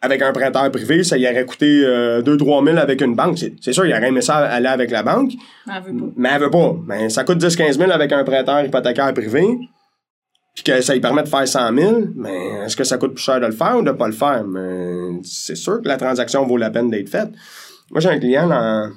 [0.00, 3.38] avec un prêteur privé, ça y aurait coûté 2-3 000 avec une banque.
[3.38, 5.32] C'est c'est sûr, il aurait aimé ça aller avec la banque,
[5.66, 6.06] Mais elle veut pas.
[6.16, 6.76] mais elle veut pas.
[6.86, 9.46] Ben, ça coûte 10-15 000 avec un prêteur hypothécaire privé,
[10.54, 13.22] puis que ça lui permet de faire 100 000, mais est-ce que ça coûte plus
[13.22, 14.44] cher de le faire ou de pas le faire?
[14.44, 17.30] Mais c'est sûr que la transaction vaut la peine d'être faite.
[17.90, 18.48] Moi, j'ai un client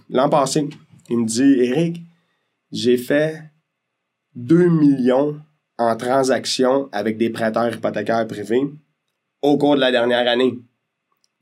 [0.09, 0.69] l'an passé.
[1.09, 2.01] Il me dit, Eric,
[2.71, 3.41] j'ai fait
[4.35, 5.39] 2 millions
[5.77, 8.69] en transactions avec des prêteurs hypothécaires privés
[9.41, 10.59] au cours de la dernière année.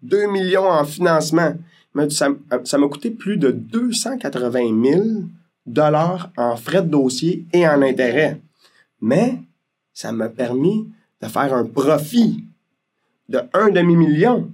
[0.03, 1.53] 2 millions en financement.
[1.95, 2.29] Il m'a dit, Ça
[2.65, 5.03] ça m'a coûté plus de 280 000
[5.65, 8.41] dollars en frais de dossier et en intérêt.
[9.01, 9.39] Mais
[9.93, 10.87] ça m'a permis
[11.21, 12.43] de faire un profit
[13.29, 14.49] de un demi-million.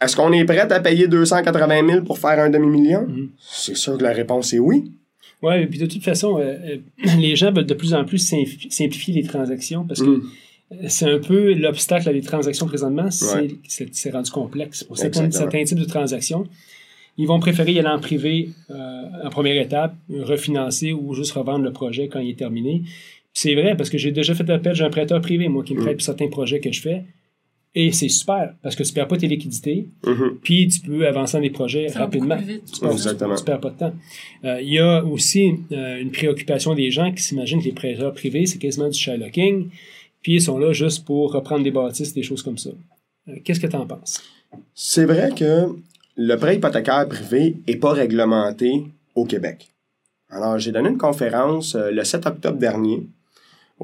[0.00, 3.06] Est-ce qu'on est prêt à payer 280 000 pour faire un demi-million?
[3.06, 3.30] Mhm.
[3.38, 4.92] C'est sûr que la réponse est oui.
[5.42, 6.76] Oui, et puis de toute façon, euh, euh,
[7.18, 8.18] les gens veulent de plus en plus
[8.70, 10.22] simplifier, les transactions parce que Mm.
[10.72, 14.10] euh, c'est un peu l'obstacle à des transactions présentement, c'est Ouais.
[14.12, 14.84] rendu complexe.
[14.84, 16.46] Pour certains, types de transactions,
[17.18, 21.64] ils vont préférer y aller en privé euh, en première étape, refinancer ou juste revendre
[21.64, 22.82] le projet quand il est terminé.
[23.34, 25.80] C'est vrai parce que j'ai déjà fait appel, j'ai un prêteur privé, moi, qui me
[25.80, 25.82] Mm.
[25.82, 27.04] prête pour certains projets que je fais.
[27.76, 30.38] Et c'est super parce que tu ne perds pas tes liquidités, Mhm.
[30.44, 32.36] puis tu peux avancer dans des projets Ça va beaucoup rapidement.
[32.36, 32.64] plus vite.
[32.66, 32.78] Tu.
[32.78, 33.92] Tu perds pas de temps.
[34.44, 38.14] Euh, Il y a aussi euh, une préoccupation des gens qui s'imaginent que les prêteurs
[38.14, 39.68] privés, c'est quasiment du Sherlocking.
[40.22, 42.70] puis ils sont là juste pour reprendre des bâtisses, des choses comme ça.
[43.28, 44.22] Euh, Qu'est-ce que tu en penses?
[44.72, 45.66] C'est vrai que
[46.16, 48.84] le prêt hypothécaire privé n'est pas réglementé
[49.16, 49.68] au Québec.
[50.30, 53.02] Alors, j'ai donné une conférence euh, le 7 octobre dernier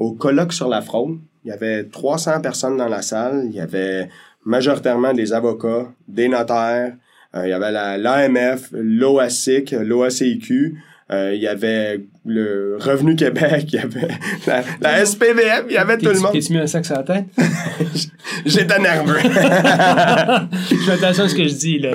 [0.01, 1.17] au colloque sur la fraude.
[1.45, 3.43] Il y avait 300 personnes dans la salle.
[3.49, 4.09] Il y avait
[4.45, 6.93] majoritairement des avocats, des notaires.
[7.35, 10.75] Euh, il y avait la- l'AMF, l'OASIC, l'OACIQ.
[11.11, 14.07] Euh, il y avait le Revenu Québec, il y avait
[14.47, 16.31] la, la SPVM, il y avait tout le monde.
[16.31, 17.25] t'es-tu mis un sac sur la tête?
[18.45, 19.17] J'étais nerveux.
[19.21, 21.91] je fais attention à ce que je dis, là,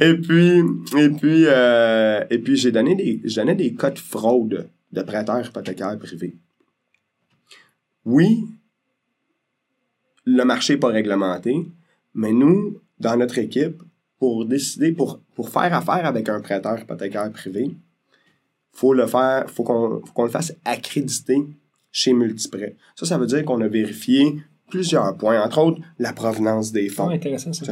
[0.00, 0.58] et puis,
[0.98, 5.02] et puis, euh, et puis j'ai donné des, je donnais des cas de fraude de
[5.02, 6.36] prêteurs hypothécaires privés.
[8.04, 8.46] Oui,
[10.24, 11.66] le marché n'est pas réglementé,
[12.14, 13.82] mais nous, dans notre équipe,
[14.18, 17.76] pour décider, pour, pour faire affaire avec un prêteur hypothécaire privé,
[18.72, 21.44] faut le faire, faut qu'on, faut qu'on le fasse accréditer
[21.90, 22.76] chez Multiprêt.
[22.96, 27.08] Ça, ça veut dire qu'on a vérifié plusieurs points, entre autres la provenance des fonds.
[27.08, 27.64] Ouais, intéressant, ça.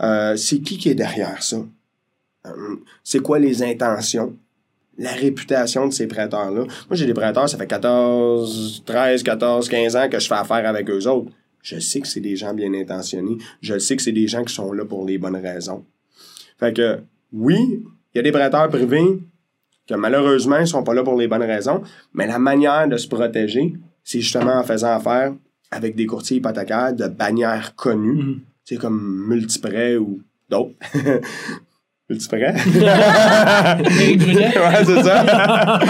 [0.00, 1.58] Euh, c'est qui qui est derrière ça?
[2.46, 4.36] Euh, c'est quoi les intentions?
[4.98, 6.62] La réputation de ces prêteurs-là.
[6.62, 10.66] Moi, j'ai des prêteurs, ça fait 14, 13, 14, 15 ans que je fais affaire
[10.66, 11.30] avec eux autres.
[11.62, 13.38] Je sais que c'est des gens bien intentionnés.
[13.60, 15.84] Je sais que c'est des gens qui sont là pour les bonnes raisons.
[16.58, 17.00] Fait que,
[17.32, 17.58] oui,
[18.14, 19.18] il y a des prêteurs privés
[19.86, 21.82] que malheureusement, ils sont pas là pour les bonnes raisons,
[22.14, 25.34] mais la manière de se protéger, c'est justement en faisant affaire
[25.70, 28.40] avec des courtiers hypothécaires de bannières connues Mhm.
[28.64, 30.74] c'est comme Multiprêt ou d'autres.
[34.00, 34.58] Éric Brunet?
[34.58, 35.80] ouais, c'est ça.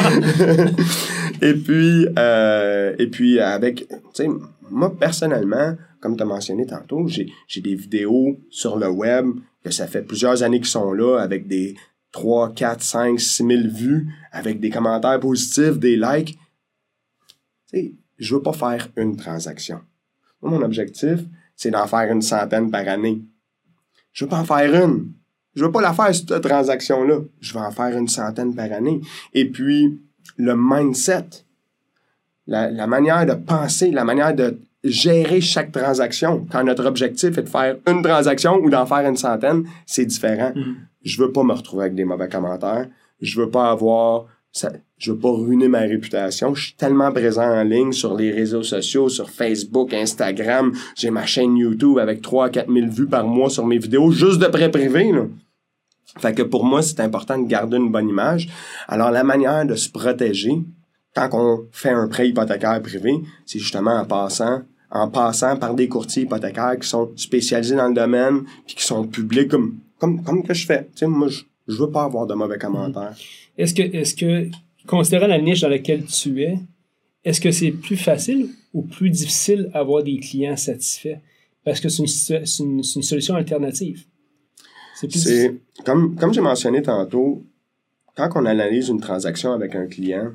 [1.42, 4.29] et puis, euh, et puis avec, tu sais,
[4.70, 9.26] moi personnellement, comme tu as mentionné tantôt, j'ai, j'ai des vidéos sur le web
[9.62, 11.76] que ça fait plusieurs années qu'ils sont là avec des
[12.12, 16.38] 3, 4, 5, 6 000 vues, avec des commentaires positifs, des likes.
[17.68, 19.81] Tu sais, je veux pas faire une transaction.
[20.40, 21.20] Moi, mon objectif,
[21.57, 23.22] c'est d'en faire une centaine par année.
[24.12, 25.12] Je veux pas en faire une.
[25.57, 27.21] Je veux pas la faire, cette transaction-là.
[27.40, 29.01] Je vais en faire une centaine par année.
[29.33, 29.99] Et puis,
[30.37, 31.25] le mindset,
[32.47, 37.42] la, la manière de penser, la manière de gérer chaque transaction, quand notre objectif est
[37.42, 40.53] de faire une transaction ou d'en faire une centaine, c'est différent.
[40.55, 40.77] Mhm.
[41.03, 42.87] Je veux pas me retrouver avec des mauvais commentaires.
[43.21, 44.27] Je veux pas avoir...
[44.53, 46.55] Ça, je veux pas ruiner ma réputation.
[46.55, 50.73] Je suis tellement présent en ligne sur les réseaux sociaux, sur Facebook, Instagram.
[50.95, 54.11] J'ai ma chaîne YouTube avec 3 à 4 000 vues par mois sur mes vidéos,
[54.12, 55.27] juste de prêt privé, là.
[56.19, 58.49] Fait que pour moi, c'est important de garder une bonne image.
[58.88, 60.59] Alors, la manière de se protéger
[61.14, 63.14] quand on fait un prêt hypothécaire privé,
[63.45, 67.95] c'est justement en passant, en passant par des courtiers hypothécaires qui sont spécialisés dans le
[67.95, 70.88] domaine puis qui sont publics comme, comme, comme que je fais.
[71.03, 73.14] Moi, je, je veux pas avoir de mauvais commentaires.
[73.57, 74.51] Est-ce que, est-ce que,
[74.87, 76.59] considérant la niche dans laquelle tu es,
[77.25, 81.19] est-ce que c'est plus facile ou plus difficile d'avoir des clients satisfaits?
[81.64, 82.05] Parce que c'est
[82.61, 84.05] une, une solution alternative.
[84.97, 87.45] C'est comme, comme j'ai mentionné tantôt,
[88.17, 90.33] quand on analyse une transaction avec un client,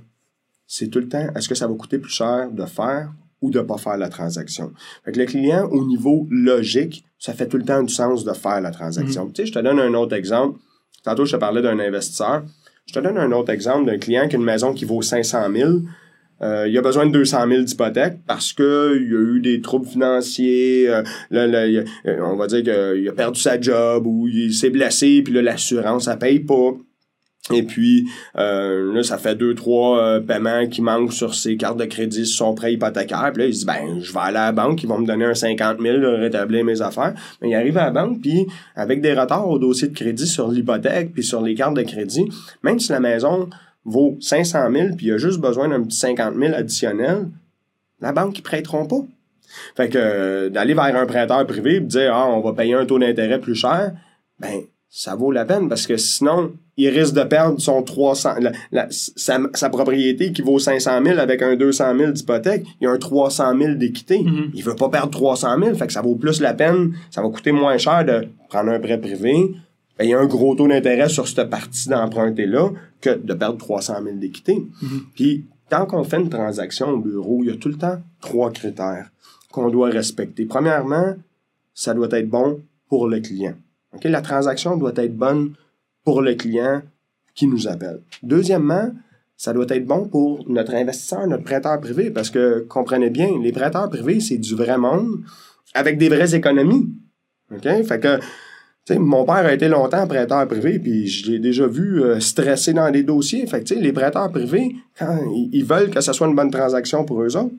[0.68, 3.60] c'est tout le temps est-ce que ça va coûter plus cher de faire ou de
[3.60, 4.72] pas faire la transaction?
[5.04, 8.34] Fait que le client, au niveau logique, ça fait tout le temps du sens de
[8.34, 9.28] faire la transaction.
[9.28, 10.60] Tu sais, je te donne un autre exemple.
[11.04, 12.44] Tantôt, je te parlais d'un investisseur.
[12.86, 15.52] Je te donne un autre exemple d'un client qui a une maison qui vaut 500
[15.52, 15.72] 000.
[16.42, 19.62] Euh, il a besoin de 200 000 d'hypothèque parce que il y a eu des
[19.62, 20.90] troubles financiers.
[20.90, 24.54] euh, là, là, il euh, on va dire qu'il a perdu sa job ou il
[24.54, 26.74] s'est blessé, puis là, l'assurance, ça paye pas.
[27.52, 31.78] Et puis, euh, là, ça fait deux, trois euh, paiements qui manquent sur ses cartes
[31.78, 33.32] de crédit, sur son prêt hypothécaire.
[33.34, 35.08] Puis là, il se dit, ben, je vais aller à la banque, ils vont me
[35.08, 37.14] donner un 50 000, là, rétablir mes affaires.
[37.42, 40.50] Mais il arrive à la banque, puis avec des retards au dossier de crédit sur
[40.50, 42.30] l'hypothèque, puis sur les cartes de crédit,
[42.64, 43.50] même si la maison
[43.86, 47.28] vaut 500 000, puis il a juste besoin d'un petit 50 000 additionnel,
[48.00, 49.02] la banque, ils prêteront pas.
[49.76, 52.86] Fait que euh, d'aller vers un prêteur privé et dire, ah, on va payer un
[52.86, 53.92] taux d'intérêt plus cher,
[54.40, 58.52] ben, ça vaut la peine parce que sinon, il risque de perdre son 300, la-
[58.72, 62.88] la- sa, sa propriété qui vaut 500 000 avec un 200 000 d'hypothèque, il y
[62.88, 64.20] a un 300 000 d'équité.
[64.24, 64.52] Mhm.
[64.54, 67.30] Il veut pas perdre 300 000, fait que ça vaut plus la peine, ça va
[67.30, 69.52] coûter moins cher de prendre un prêt privé,
[69.98, 72.70] payer un gros taux d'intérêt sur cette partie d'emprunter-là
[73.02, 74.66] que de perdre 300 000 d'équité.
[75.16, 78.52] Puis, quand on fait une transaction au bureau, il y a tout le temps trois
[78.52, 79.10] critères
[79.52, 80.46] qu'on doit respecter.
[80.46, 81.16] Premièrement,
[81.74, 83.56] ça doit être bon pour le client.
[84.04, 85.54] La transaction doit être bonne
[86.04, 86.82] pour le client
[87.36, 88.02] qui nous appelle.
[88.24, 88.92] Deuxièmement,
[89.38, 93.52] ça doit être bon pour notre investisseur, notre prêteur privé, parce que, comprenez bien, les
[93.52, 95.22] prêteurs privés, c'est du vrai monde
[95.74, 96.90] avec des vraies économies.
[97.52, 97.64] OK?
[97.84, 98.20] Fait que,
[98.98, 102.90] mon père a été longtemps prêteur privé, puis je l'ai déjà vu euh, stresser dans
[102.92, 103.46] des dossiers.
[103.48, 107.06] Fait que, les prêteurs privés, quand ils, ils veulent que ce soit une bonne transaction
[107.06, 107.54] pour eux autres,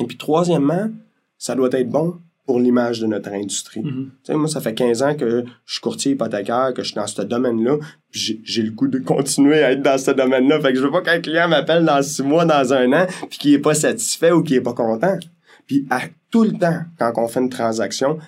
[0.00, 0.90] Et puis, troisièmement,
[1.38, 3.82] ça doit être bon pour l'image de notre industrie.
[3.82, 4.10] Mhm.
[4.36, 7.22] Moi, ça fait 15 ans que je suis courtier hypothécaire, que je suis dans ce
[7.22, 7.78] domaine-là.
[8.10, 10.60] puis J'ai le goût de continuer à être dans ce domaine-là.
[10.60, 13.38] Fait que je veux pas qu'un client m'appelle dans six mois, dans un an, puis
[13.38, 15.18] qu'il est pas satisfait ou qu'il est pas content.
[15.66, 18.18] Puis à tout le temps, quand on fait une transaction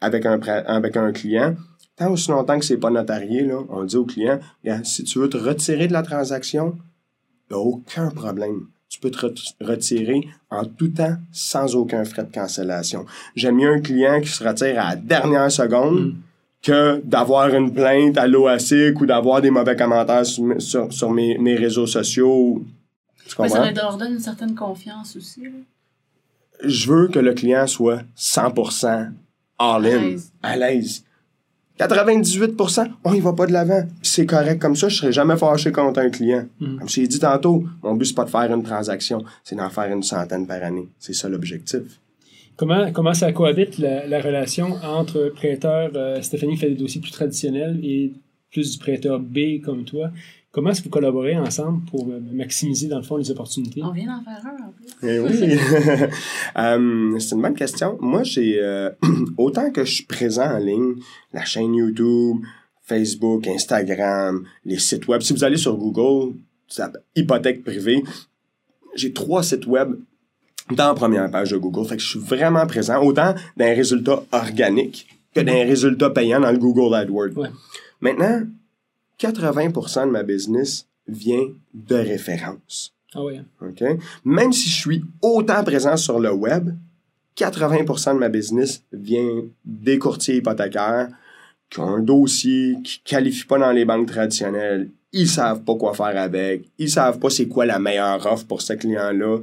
[0.00, 1.54] avec un, avec un client,
[1.96, 4.38] tant aussi longtemps que c'est pas notarié, là, on dit au client,
[4.84, 6.76] si tu veux te retirer de la transaction,
[7.50, 8.66] il a aucun problème.
[8.88, 13.04] Tu peux te ret- retirer en tout temps sans aucun frais de cancellation.
[13.34, 16.14] J'aime mieux un client qui se retire à la dernière seconde Mm.
[16.62, 21.10] que d'avoir une plainte à l'OASIC ou d'avoir des mauvais commentaires sur, mes- sur, sur
[21.10, 22.64] mes, mes réseaux sociaux.
[23.26, 25.42] Tu Mais ça leur donne une certaine confiance aussi.
[25.42, 25.50] là.
[26.64, 29.10] Je veux que le client soit 100%
[29.58, 31.04] À all-in, à l'aise.
[31.78, 33.82] 98%, on y va pas de l'avant.
[34.02, 36.46] C'est correct comme ça, je serai jamais fâché contre un client.
[36.58, 36.78] Mm.
[36.78, 39.68] Comme je t'ai dit tantôt, mon but c'est pas de faire une transaction, c'est d'en
[39.68, 40.88] faire une centaine par année.
[40.98, 41.82] C'est ça l'objectif.
[42.56, 47.02] Comment, comment ça cohabite la, la relation entre prêteur, euh, Stéphanie qui fait des dossiers
[47.02, 48.14] plus traditionnels et
[48.50, 50.10] plus du prêteur B comme toi?
[50.56, 53.82] Comment est-ce que vous collaborez ensemble pour euh, maximiser, dans le fond, les opportunités?
[53.84, 54.86] On vient d'en faire un en plus.
[55.02, 55.58] Eh oui.
[56.58, 57.98] Euh, c'est une bonne question.
[58.00, 58.88] Moi, j'ai euh,
[59.36, 60.94] autant que je suis présent en ligne,
[61.34, 62.38] la chaîne YouTube,
[62.80, 65.20] Facebook, Instagram, les sites web.
[65.20, 68.02] Si vous allez sur Google, ça hypothèque privée.
[68.94, 69.94] J'ai trois sites web
[70.70, 71.86] dans la première page de Google.
[71.86, 76.08] Fait que je suis vraiment présent, autant dans les résultats organiques que dans les résultats
[76.08, 77.36] payants dans le Google AdWords.
[77.36, 77.50] Ouais.
[78.00, 78.40] Maintenant,
[79.20, 82.94] 80% de ma business vient de références.
[83.14, 83.40] Ah ouais.
[83.62, 83.82] OK?
[84.24, 86.70] Même si je suis autant présent sur le web,
[87.36, 91.08] 80% de ma business vient des courtiers hypothécaires
[91.70, 94.90] qui ont un dossier, qui ne qualifient pas dans les banques traditionnelles.
[95.12, 96.68] Ils savent pas quoi faire avec.
[96.78, 99.38] Ils savent pas c'est quoi la meilleure offre pour ce client-là.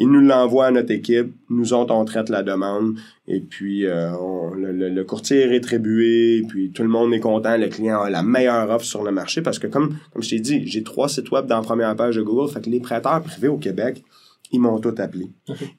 [0.00, 1.34] Ils nous l'envoient à notre équipe.
[1.50, 2.96] Nous autres, on traite la demande.
[3.26, 6.44] Et puis, euh, on- le, courtier est rétribué.
[6.48, 7.56] Puis, tout le monde est content.
[7.56, 9.42] Le client a la meilleure offre sur le marché.
[9.42, 12.16] Parce que, comme, comme je t'ai dit, j'ai trois sites web dans la première page
[12.16, 12.50] de Google.
[12.52, 14.04] Fait que les prêteurs privés au Québec,
[14.52, 15.30] ils m'ont tout appelé.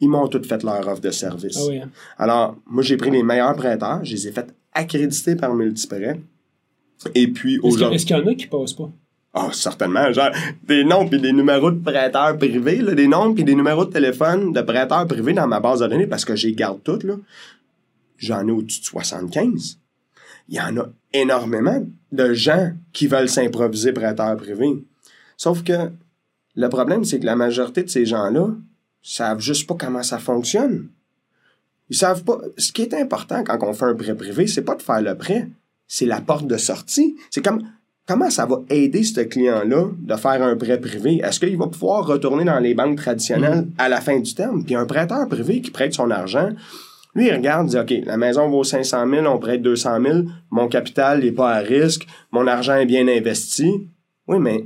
[0.02, 1.58] Ils m'ont tout fait leur offre de service.
[1.58, 1.90] Ah hein.
[2.18, 4.04] Alors, moi, j'ai pris les meilleurs prêteurs.
[4.04, 6.20] Je les ai fait accréditer par Multiprêt.
[7.16, 7.96] Et puis, aujourd'hui...
[7.96, 8.92] est-ce qu'il y en a qui passent pas?
[9.34, 10.12] Ah, certainement.
[10.12, 10.32] Genre,
[10.64, 13.92] des noms puis des numéros de prêteurs privés, là, des noms puis des numéros de
[13.92, 17.16] téléphone de prêteurs privés dans ma base de données parce que j'y garde toutes, là.
[18.18, 19.78] J'en ai au-dessus de 75.
[20.50, 24.84] Il y en a énormément de gens qui veulent s'improviser prêteurs privés.
[25.38, 25.92] Sauf que
[26.56, 28.50] le problème, c'est que la majorité de ces gens-là
[29.02, 30.90] savent juste pas comment ça fonctionne.
[31.90, 32.40] Ils savent pas.
[32.58, 35.16] Ce qui est important quand on fait un prêt privé, c'est pas de faire le
[35.16, 35.48] prêt,
[35.88, 37.16] c'est la porte de sortie.
[37.30, 37.64] C'est comme
[38.10, 41.22] comment ça va aider ce client-là de faire un prêt privé?
[41.24, 44.64] Est-ce qu'il va pouvoir retourner dans les banques traditionnelles à la fin du terme?
[44.66, 46.50] Puis un prêteur privé qui prête son argent,
[47.14, 50.18] lui, il regarde, il dit, OK, la maison vaut 500 000, on prête 200 000,
[50.50, 53.88] mon capital n'est pas à risque, mon argent est bien investi.
[54.28, 54.66] Oui, mais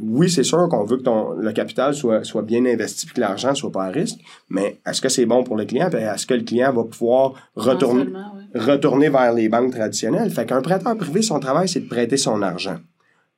[0.00, 3.20] oui, c'est sûr qu'on veut que ton, le capital soit, soit bien investi et que
[3.20, 5.90] l'argent soit pas à risque, mais est-ce que c'est bon pour le client?
[5.90, 8.60] Est-ce que le client va pouvoir retourner, ouais.
[8.60, 10.30] retourner vers les banques traditionnelles?
[10.30, 12.78] Fait qu'un prêteur privé, son travail, c'est de prêter son argent.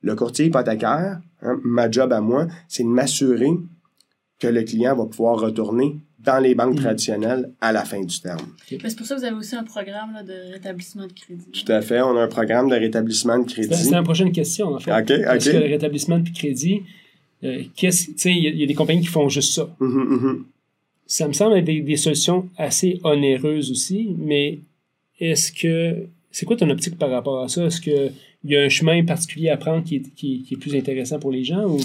[0.03, 3.51] Le courtier hypothécaire, hein, ma job à moi, c'est de m'assurer
[4.39, 6.81] que le client va pouvoir retourner dans les banques Mhm.
[6.83, 8.39] traditionnelles à la fin du terme.
[8.67, 11.45] C'est pour ça que vous avez aussi un programme là, de rétablissement de crédit.
[11.51, 12.01] Tout à fait.
[12.01, 13.73] On a un programme de rétablissement de crédit.
[13.75, 14.91] c'était la prochaine question, en fait.
[14.91, 16.81] OK, Parce que le rétablissement de crédit,
[17.43, 19.53] euh, qu'est-ce- tu sais, il y, a- il y a des compagnies qui font juste
[19.53, 19.67] ça.
[19.79, 20.45] Mhm, mhm.
[21.07, 24.59] Ça me semble être des, des solutions assez onéreuses aussi, mais
[25.19, 26.05] est-ce que.
[26.33, 27.65] C'est quoi ton optique par rapport à ça?
[27.65, 28.11] Est-ce qu'il
[28.45, 31.29] y a un chemin particulier à prendre qui est, qui, qui est plus intéressant pour
[31.31, 31.65] les gens?
[31.65, 31.77] Ou...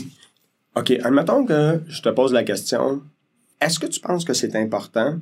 [0.77, 3.01] OK, admettons que je te pose la question.
[3.61, 5.19] Est-ce que tu penses que c'est important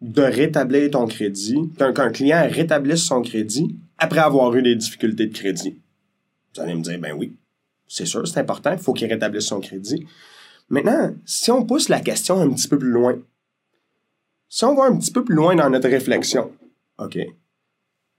[0.00, 5.32] de rétablir ton crédit, qu'un client rétablisse son crédit après avoir eu des difficultés de
[5.34, 5.80] crédit?
[6.54, 7.36] Vous allez me dire, ben oui,
[7.86, 10.06] c'est sûr, c'est important, il faut qu'il rétablisse son crédit.
[10.68, 13.18] Maintenant, si on pousse la question un petit peu plus loin,
[14.48, 16.50] si on va un petit peu plus loin dans notre réflexion,
[16.98, 17.18] OK.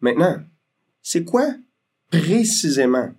[0.01, 0.37] Maintenant,
[1.01, 1.55] c'est quoi
[2.11, 3.11] précisément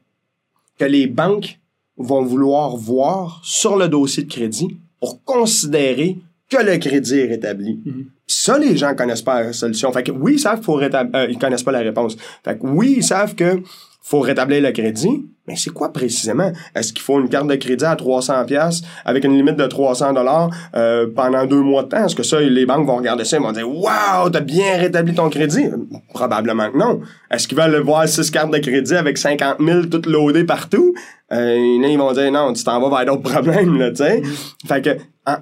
[0.79, 1.59] que les banques
[1.97, 6.19] vont vouloir voir sur le dossier de crédit pour considérer
[6.49, 7.81] que le crédit est rétabli.
[7.85, 8.07] Mhm.
[8.27, 9.93] Ça, les gens connaissent pas la solution.
[9.93, 12.17] Fait que oui, ils savent qu'il faut rétablir, euh, ils connaissent pas la réponse.
[12.45, 13.63] Fait que oui, ils savent que
[14.09, 16.51] faut rétablir le crédit, mais c'est quoi précisément?
[16.75, 20.15] Est-ce qu'il faut une carte de crédit à 300 pièces avec une limite de 300
[20.15, 22.07] dollars euh, pendant deux mois de temps?
[22.07, 25.15] Est-ce que ça, les banques vont regarder ça et vont dire «Wow, t'as bien rétabli
[25.15, 25.67] ton crédit?»
[26.15, 27.01] Probablement que non.
[27.31, 30.95] Est-ce qu'ils veulent voir six cartes de crédit avec 50 000 toutes loadées partout?
[31.31, 31.37] Euh,
[31.83, 34.23] là, ils vont dire «Non, tu t'en vas vers d'autres problèmes, là, tu sais.
[34.67, 34.97] Fait que,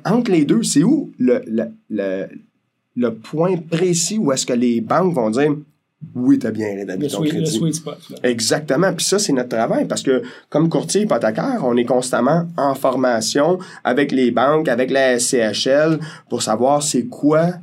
[0.05, 2.27] entre les deux, c'est où le, le, le,
[2.97, 5.55] le point précis où est-ce que les banques vont dire
[6.15, 7.73] oui, tu as bien rétabli Le ton le crédit.
[7.73, 7.99] spot.
[8.11, 8.17] là.
[8.23, 8.93] Exactement.
[8.93, 13.59] Puis ça, c'est notre travail parce que comme courtier hypothécaire, on est constamment en formation
[13.83, 17.55] avec les banques, avec la SCHL pour savoir c'est quoi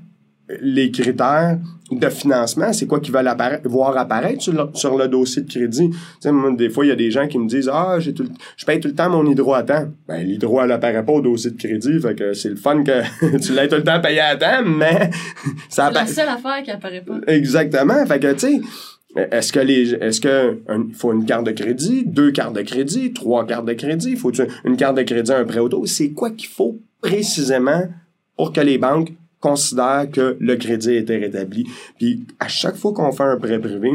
[0.61, 1.59] les critères
[1.91, 5.49] de financement, c'est quoi qu'ils veulent appara- voir apparaître sur le, sur le dossier de
[5.49, 5.91] crédit.
[6.25, 8.29] Moi, des fois, il y a des gens qui me disent Ah, j'ai tout le-
[8.57, 9.85] je paye tout le temps mon hydro à temps.
[10.07, 11.99] Ben, l'hydro, elle apparaît pas au dossier de crédit.
[11.99, 15.09] Fait que c'est le fun que tu l'aies tout le temps payé à temps, mais
[15.69, 16.07] ça C'est la apparaît.
[16.07, 17.19] seule affaire qui apparaît pas.
[17.27, 18.05] Exactement.
[18.07, 18.61] Fait que, tu sais,
[19.31, 22.61] est-ce que les, est-ce que un- il faut une carte de crédit, deux cartes de
[22.63, 24.31] crédit, trois cartes de crédit, faut
[24.65, 25.85] une carte de crédit, un prêt auto?
[25.85, 27.83] C'est quoi qu'il faut précisément
[28.35, 29.11] pour que les banques
[29.47, 31.65] considèrent que le crédit a été rétabli?
[31.97, 33.91] Puis, à chaque fois qu'on fait un prêt privé,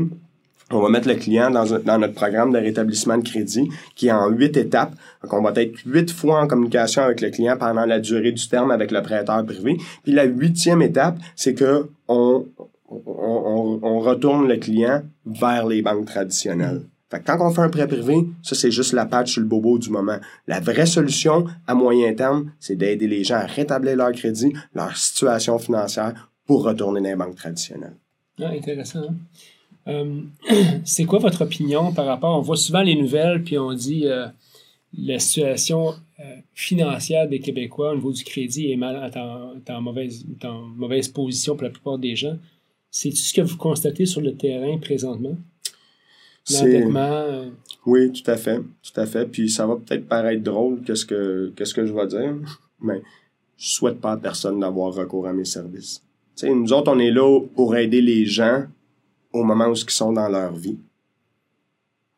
[0.70, 4.12] on va mettre le client dans, dans notre programme de rétablissement de crédit qui est
[4.12, 4.92] en huit étapes.
[5.22, 8.46] Donc, on va être huit fois en communication avec le client pendant la durée du
[8.46, 9.78] terme avec le prêteur privé.
[10.02, 12.44] Puis la huitième étape, c'est que on,
[12.90, 16.82] on, on- on retourne le client vers les banques traditionnelles.
[17.10, 19.48] Fait que quand on fait un prêt privé, ça c'est juste la patch sur le
[19.48, 20.18] bobo du moment.
[20.46, 24.94] La vraie solution à moyen terme, c'est d'aider les gens à rétablir leur crédit, leur
[24.96, 27.96] situation financière pour retourner dans les banques traditionnelles.
[28.40, 29.00] Ah, intéressant.
[29.08, 29.14] hein?
[29.88, 30.20] Euh,
[30.84, 34.26] c'est quoi votre opinion par rapport, on voit souvent les nouvelles, puis on dit euh,
[34.96, 40.24] la situation euh, financière des Québécois au niveau du crédit est, mal, en, en mauvaise,
[40.44, 42.36] en mauvaise position pour la plupart des gens.
[42.90, 45.36] C'est ce que vous constatez sur le terrain présentement?
[46.50, 47.48] L'endettement, euh,
[47.86, 49.26] Oui, tout à fait, tout à fait.
[49.26, 52.34] Puis ça va peut-être paraître drôle qu'est-ce que qu'est-ce que je vais dire,
[52.80, 53.00] mais
[53.56, 56.02] je souhaite pas à personne d'avoir recours à mes services.
[56.36, 58.64] Tu sais, nous autres, on est là pour aider les gens
[59.32, 60.78] au moment où ils sont dans leur vie.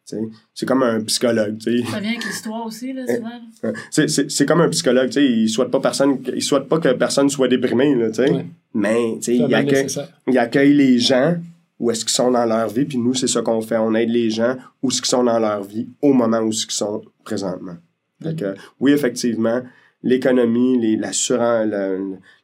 [0.09, 1.91] Tu sais, c'est comme un psychologue, tu sais.
[1.91, 3.29] Ça vient avec l'histoire aussi, là, souvent.
[3.63, 3.73] là.
[3.91, 5.25] C'est- C'est c'est comme un psychologue, tu sais.
[5.25, 8.31] Il souhaite pas personne, il souhaite pas que personne soit déprimé, là, tu sais.
[8.31, 8.47] Ouais.
[8.75, 9.87] Mais, tu sais, c'est il accueille,
[10.27, 11.37] il accueille les gens
[11.81, 13.79] où est-ce qu'ils sont dans leur vie, puis nous, c'est ça qu'on fait.
[13.79, 16.67] On aide les gens où est-ce qu'ils sont dans leur vie au moment où est-ce
[16.67, 17.77] qu'ils sont présentement.
[18.23, 19.63] Fait que, oui, effectivement,
[20.03, 21.97] l'économie, les, la suren- la-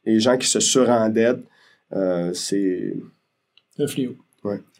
[0.05, 1.45] les gens qui se surendettent,
[1.93, 2.95] euh, c'est...
[3.79, 4.15] Un fléau.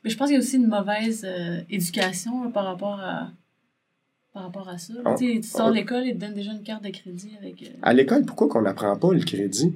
[0.04, 3.30] Mais je pense qu'il y a aussi une mauvaise euh, éducation là, par rapport à
[4.34, 4.94] par rapport à ça.
[5.04, 6.90] On- Tu sais, tu sors on- de l'école, ils te donnent déjà une carte de
[6.90, 7.62] crédit avec.
[7.64, 9.72] euh, À l'école, pourquoi qu'on n'apprend pas le crédit?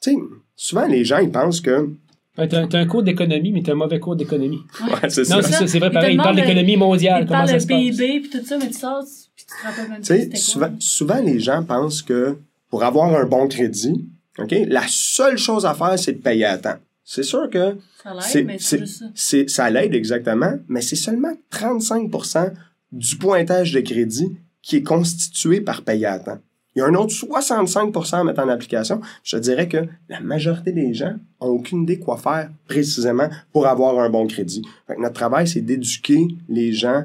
[0.00, 0.16] Tu sais,
[0.56, 1.90] souvent, les gens, ils pensent que...
[2.36, 4.60] Ouais, t'as, t'as un cours d'économie, mais t'as un mauvais cours d'économie.
[4.82, 5.42] Ouais, c'est Non, ça.
[5.42, 6.14] c'est ça, c'est vrai, pareil.
[6.14, 7.78] Il parle d'économie mondiale, ils te comment ça se passe?
[7.78, 9.04] PIB puis tout ça, mais tu sors,
[9.36, 10.36] puis tu te rappelles même pas quoi.
[10.36, 12.36] souvent, souvent, les gens pensent que
[12.70, 14.04] pour avoir un bon crédit,
[14.38, 16.74] OK, la seule chose à faire, c'est de payer à temps.
[17.04, 19.04] C'est sûr que Ça c'est- l'aide, mais c'est c'est- juste ça.
[19.14, 22.50] c'est, ça l'aide exactement, mais c'est seulement 35%
[22.90, 26.38] du pointage de crédit qui est constitué par payer à temps.
[26.74, 29.00] Il y a un autre 65 à mettre en application.
[29.22, 33.66] Je te dirais que la majorité des gens ont aucune idée quoi faire précisément pour
[33.66, 34.62] avoir un bon crédit.
[34.88, 37.04] Fait que notre travail, c'est d'éduquer les gens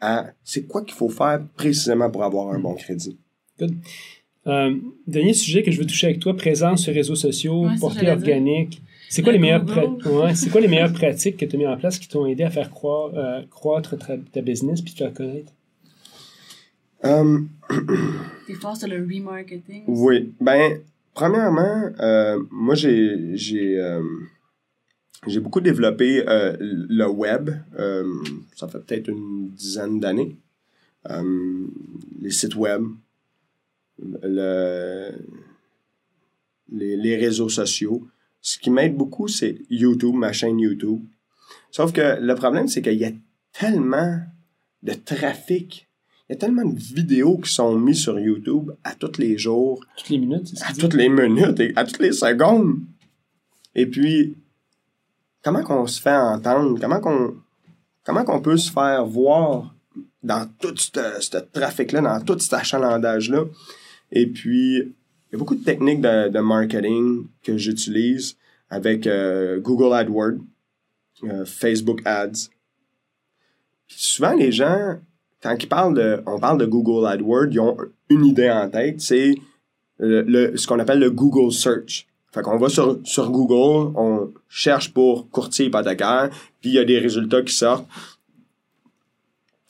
[0.00, 3.18] à c'est quoi qu'il faut faire précisément pour avoir un bon crédit.
[4.46, 4.74] Euh,
[5.06, 8.10] dernier sujet que je veux toucher avec toi, présence sur les réseaux sociaux, Ouais, portée
[8.10, 8.82] organique.
[9.08, 9.80] C'est quoi, Le les meilleures Google.
[10.02, 12.26] pra- ouais, c'est quoi les meilleures pratiques que tu as mis en place qui t'ont
[12.26, 15.52] aidé à faire croire, euh, croître ta, ta business puis te faire connaître?
[17.04, 17.40] Euh,
[18.46, 19.84] T'es fort sur le remarketing.
[19.86, 20.32] Oui.
[20.40, 20.80] Ben,
[21.14, 24.02] premièrement, euh, moi, j'ai, j'ai, euh,
[25.26, 27.50] j'ai beaucoup développé euh, le web.
[27.78, 28.04] Euh,
[28.56, 30.36] ça fait peut-être une dizaine d'années.
[31.10, 31.66] Euh,
[32.20, 32.82] les sites web,
[34.22, 35.10] le,
[36.72, 38.06] les, les réseaux sociaux.
[38.40, 41.02] Ce qui m'aide beaucoup, c'est YouTube, ma chaîne YouTube.
[41.70, 43.12] Sauf que le problème, c'est qu'il y a
[43.52, 44.20] tellement
[44.82, 45.88] de trafic
[46.28, 49.84] il y a tellement de vidéos qui sont mises sur YouTube à tous les jours,
[49.98, 50.80] Toutes les minutes, c'est ce à dit?
[50.80, 52.78] toutes les minutes et à toutes les secondes.
[53.74, 54.36] Et puis,
[55.42, 56.78] comment qu'on se fait entendre?
[56.80, 57.36] Comment qu'on
[58.04, 59.74] comment qu'on peut se faire voir
[60.22, 63.44] dans tout ce, ce trafic-là, dans tout cet achalandage-là?
[64.10, 68.36] Et puis, il y a beaucoup de techniques de, de marketing que j'utilise
[68.70, 70.38] avec euh, Google AdWords,
[71.24, 72.48] euh, Facebook Ads.
[73.86, 74.98] Puis souvent, les gens,
[75.44, 77.76] quand ils parlent de, on parle de Google AdWords, ils ont
[78.08, 79.34] une idée en tête, c'est
[79.98, 82.06] le, le- ce qu'on appelle le Google Search.
[82.32, 86.30] Fait qu'on va sur, sur Google, on cherche pour courtier hypothécaire,
[86.60, 87.86] puis il y a des résultats qui sortent.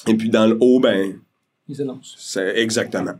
[0.06, 1.18] Et puis dans le haut, ben,
[1.68, 2.14] Ils annoncent.
[2.18, 3.14] c'est exactement.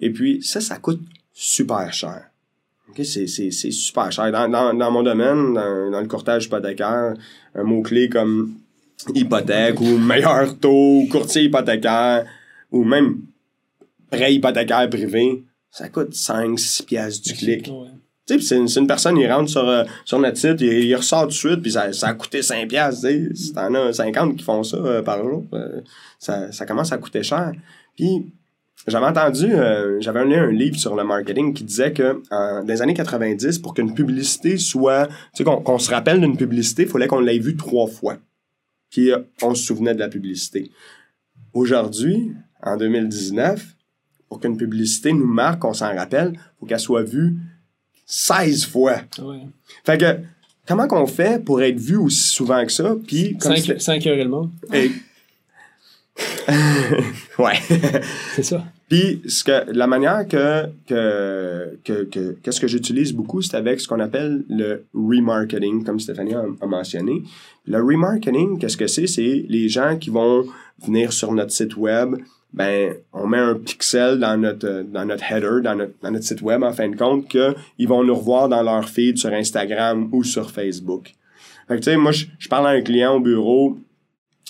[0.00, 1.00] Et puis ça, ça coûte
[1.32, 2.26] super cher.
[2.90, 4.30] OK, c'est, c'est, c'est super cher.
[4.30, 7.14] Dans, dans, dans mon domaine, dans, dans le courtage hypothécaire,
[7.54, 8.54] un mot-clé comme
[9.14, 12.24] hypothèque ou meilleur taux, courtier hypothécaire
[12.70, 13.22] ou même
[14.10, 17.68] prêt hypothécaire privé, ça coûte 5, 6 piastres du clic.
[17.68, 17.90] Ouais.
[18.26, 21.22] Tu sais, c'est une, personne, il rentre sur, euh, sur notre site, il, il ressort
[21.22, 23.06] tout de suite, puis ça, ça a coûté 5 piastres.
[23.34, 25.80] Si t'en as 50 qui font ça euh, par jour, euh,
[26.18, 27.52] ça, ça commence à coûter cher.
[27.94, 28.32] Puis
[28.88, 29.52] j'avais entendu,
[30.00, 33.58] j'avais lu un livre sur le marketing qui disait que en, dans les années 90,
[33.58, 37.20] pour qu'une publicité soit, tu sais, qu'on qu'on se rappelle d'une publicité, il fallait qu'on
[37.20, 38.18] l'ait vue trois fois.
[39.42, 40.70] On se souvenait de la publicité.
[41.52, 42.32] Aujourd'hui,
[42.62, 43.76] en 2019,
[44.28, 47.36] pour qu'une publicité nous marque, qu'on s'en rappelle, faut qu'elle soit vue
[48.06, 49.00] 16 fois.
[49.84, 50.18] Fait que,
[50.66, 52.96] comment qu'on fait pour être vu aussi souvent que ça?
[53.06, 54.50] Puis, comme Cinq, cinq heures et le monde.
[57.38, 57.58] ouais.
[58.34, 58.64] C'est ça.
[58.88, 63.80] Puis, ce que, la manière que, que, que, que, qu'est-ce que j'utilise beaucoup, c'est avec
[63.80, 67.22] ce qu'on appelle le remarketing, comme Stéphanie a, mentionné.
[67.66, 69.08] Le remarketing, qu'est-ce que c'est?
[69.08, 70.46] C'est les gens qui vont
[70.84, 72.16] venir sur notre site web,
[72.52, 76.42] ben, on met un pixel dans notre, dans notre header, dans notre, dans notre site
[76.42, 80.22] web, en fin de compte, qu'ils vont nous revoir dans leur feed sur Instagram ou
[80.22, 81.12] sur Facebook.
[81.66, 83.78] Fait que, tu sais, moi, je parle à un client au bureau,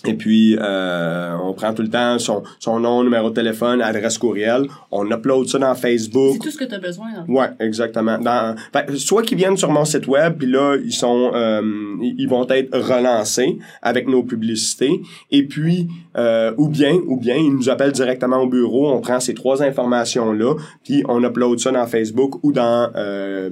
[0.05, 4.19] et puis, euh, on prend tout le temps son, son nom, numéro de téléphone, adresse
[4.19, 4.67] courriel.
[4.91, 6.39] On upload ça dans C'est Facebook.
[6.43, 7.07] tout ce que tu as besoin.
[7.27, 7.33] Dans...
[7.33, 8.19] Ouais, exactement.
[8.19, 11.63] Dans, fait, soit qu'ils viennent sur mon site web, puis là, ils sont, euh,
[12.03, 15.01] ils ils vont être relancés avec nos publicités.
[15.31, 18.93] Et puis, euh, ou bien, ou bien, ils nous appellent directement au bureau.
[18.93, 23.49] On prend ces trois informations-là, puis on upload ça dans Facebook ou dans, euh,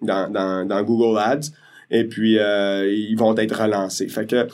[0.00, 1.50] dans, dans, dans Google Ads.
[1.90, 4.08] Et puis, euh, ils vont être relancés.
[4.08, 4.46] Fait que,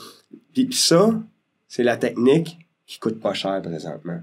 [0.53, 1.19] puis, puis ça,
[1.67, 4.19] c'est la technique qui coûte pas cher présentement.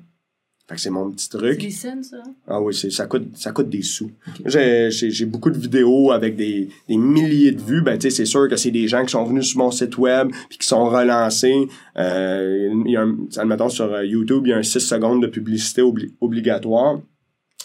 [0.69, 1.63] Fait que c'est mon petit C'est truc.
[1.71, 2.17] scènes, ça?
[2.49, 4.11] Ah oui, c'est, ça, coûte, ça coûte des sous.
[4.45, 7.83] J'ai, beaucoup de vidéos avec des, des milliers de vues.
[7.83, 9.97] Ben, tu sais, c'est sûr que c'est des gens qui sont venus sur mon site
[9.97, 11.69] web puis qui sont relancés.
[11.97, 15.23] Euh, il y a un, admettons, sur euh, YouTube, il y a un 6 secondes
[15.23, 16.99] de publicité obli- obligatoire.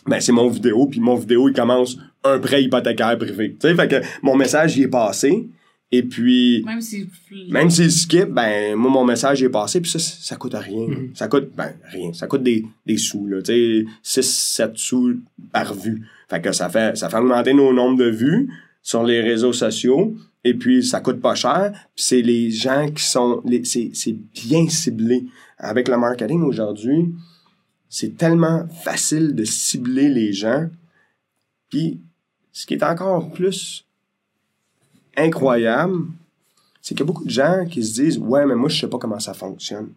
[0.06, 3.58] Ben, c'est mon vidéo, puis mon vidéo, il commence un prêt hypothécaire privé.
[3.60, 5.48] Tu sais, fait que mon message, il est passé.
[5.94, 7.10] Et puis, Même si.
[7.50, 10.88] même s'il skip, ben, moi, mon message est passé, puis ça, ça coûte rien.
[10.88, 11.12] Mhm.
[11.14, 12.14] Ça coûte, ben, rien.
[12.14, 13.42] Ça coûte des, des sous, là.
[13.42, 15.20] Tu sais, 6, 7 sous
[15.52, 16.08] par vue.
[16.30, 18.50] Fait que ça fait, ça fait augmenter nos nombres de vues
[18.82, 20.16] sur les réseaux sociaux.
[20.46, 21.72] Et puis, ça coûte pas cher.
[21.94, 24.16] Puis c'est les gens qui sont, c'est
[24.46, 25.26] bien ciblé.
[25.58, 27.14] Avec le marketing aujourd'hui,
[27.90, 30.70] c'est tellement facile de cibler les gens.
[31.70, 32.00] Puis,
[32.54, 33.86] ce qui est encore plus
[35.18, 36.06] incroyable,
[36.82, 38.88] c'est qu'il y a beaucoup de gens qui se disent Ouais, mais moi, je sais
[38.88, 39.90] pas comment ça fonctionne.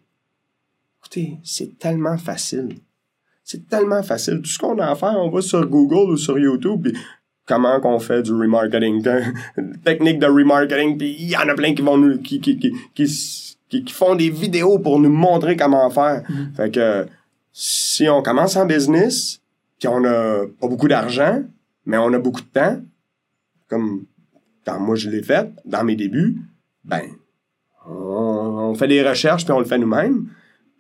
[1.00, 2.76] Écoutez, c'est tellement facile.
[3.42, 4.40] C'est tellement facile.
[4.40, 6.96] Tout ce qu'on a à faire, on va sur Google ou sur YouTube, puis
[7.46, 9.02] comment qu'on fait du remarketing,
[9.84, 12.72] technique de remarketing, puis il y en a plein qui vont nous, qui, qui, qui,
[13.68, 16.22] qui, font des vidéos pour nous montrer comment faire.
[16.56, 17.06] Fait que
[17.52, 19.40] si on commence en business,
[19.78, 21.42] puis on a pas beaucoup d'argent,
[21.84, 22.80] mais on a beaucoup de temps,
[23.68, 24.04] comme
[24.64, 26.38] quand moi je l'ai fait, dans mes débuts,
[26.84, 27.02] ben,
[27.86, 30.28] on, on fait des recherches puis on le fait nous-mêmes.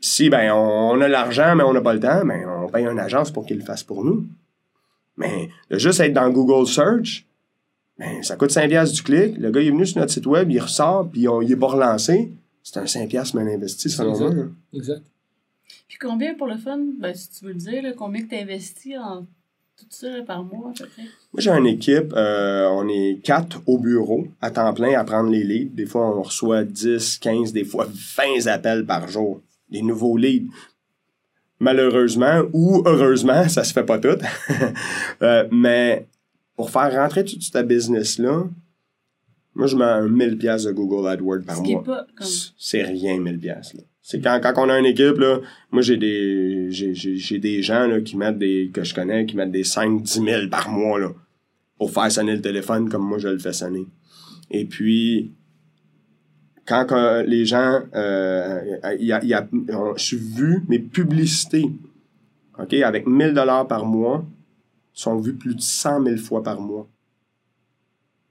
[0.00, 2.98] Si ben on, a l'argent mais on n'a pas le temps, ben on paye une
[2.98, 4.26] agence pour qu'il le fasse pour nous.
[5.16, 7.26] Mais de juste être dans Google Search,
[7.98, 9.38] ben ça coûte 5 piastres du clic.
[9.38, 11.56] Le gars il est venu sur notre site web, il ressort puis on, il est
[11.56, 12.32] pas relancé.
[12.62, 14.46] C'est un 5 piastres mal investi selon moi.
[14.72, 15.02] Exact.
[15.88, 16.80] Puis combien pour le fun?
[16.98, 19.26] Ben, si tu veux le dire, là, combien que tu investis en
[19.76, 21.02] tout ça par mois, à peu près?
[21.02, 25.30] Moi, j'ai une équipe, euh, on est quatre au bureau, à temps plein, à prendre
[25.30, 25.74] les leads.
[25.74, 29.40] Des fois, on reçoit 10, 15, des fois 20 appels par jour.
[29.70, 30.50] Des nouveaux leads.
[31.60, 34.18] Malheureusement ou heureusement, ça se fait pas tout.
[35.22, 36.06] Euh, mais
[36.56, 38.44] pour faire rentrer tout ce business-là,
[39.54, 41.80] moi, je mets un 1000 pièces de Google AdWords par Ce mois.
[41.80, 42.26] est pas comme.
[42.58, 43.74] C'est rien, 1000 pièces.
[44.06, 45.40] C'est quand, quand on a une équipe, là,
[45.70, 49.50] moi, j'ai des, j'ai, des gens, là, qui mettent des, que je connais, qui mettent
[49.50, 51.08] des 5, 10 000 par mois, là,
[51.78, 53.86] pour faire sonner le téléphone comme moi, je le fais sonner.
[54.50, 55.32] Et puis,
[56.66, 56.84] quand
[57.26, 58.60] les gens, euh,
[59.00, 59.48] y a, y a,
[59.96, 61.64] je suis vu, mes publicités,
[62.58, 64.22] OK, avec 1000 dollars par mois,
[64.92, 66.90] sont vues plus de 100 000 fois par mois.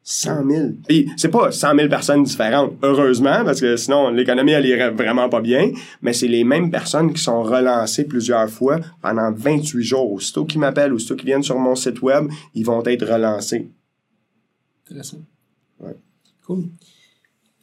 [0.03, 0.67] 100 000.
[0.87, 5.29] Puis c'est pas 100 000 personnes différentes, heureusement, parce que sinon l'économie elle irait vraiment
[5.29, 10.11] pas bien, mais c'est les mêmes personnes qui sont relancées plusieurs fois pendant 28 jours.
[10.11, 13.69] Aussitôt qu'ils m'appellent, aussitôt qu'ils viennent sur mon site web, ils vont être relancés.
[14.85, 15.21] Intéressant.
[15.79, 15.95] Ouais.
[16.45, 16.65] Cool.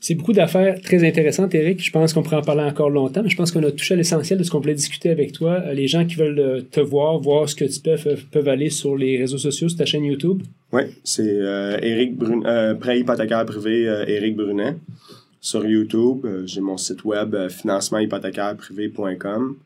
[0.03, 1.85] C'est beaucoup d'affaires très intéressantes, Eric.
[1.85, 3.99] Je pense qu'on pourrait en parler encore longtemps, mais je pense qu'on a touché à
[3.99, 5.63] l'essentiel de ce qu'on voulait discuter avec toi.
[5.67, 8.49] Euh, Les gens qui veulent euh, te voir, voir ce que tu peux, euh, peuvent
[8.49, 10.43] aller sur les réseaux sociaux, sur ta chaîne YouTube.
[10.73, 14.77] Oui, c'est euh, Éric Brun euh, prêt hypothécaire privé euh, Éric Brunet
[15.41, 16.25] sur YouTube.
[16.47, 19.57] J'ai mon site web financementhypothécaireprivé.com.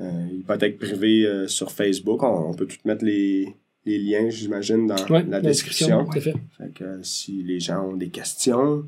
[0.00, 2.22] Euh, hypothèque privée sur Facebook.
[2.22, 3.48] On, on peut tout mettre les,
[3.84, 6.08] les liens, j'imagine, dans Ouais, la description.
[6.10, 6.34] À fait.
[6.56, 8.84] Fait que si les gens ont des questions,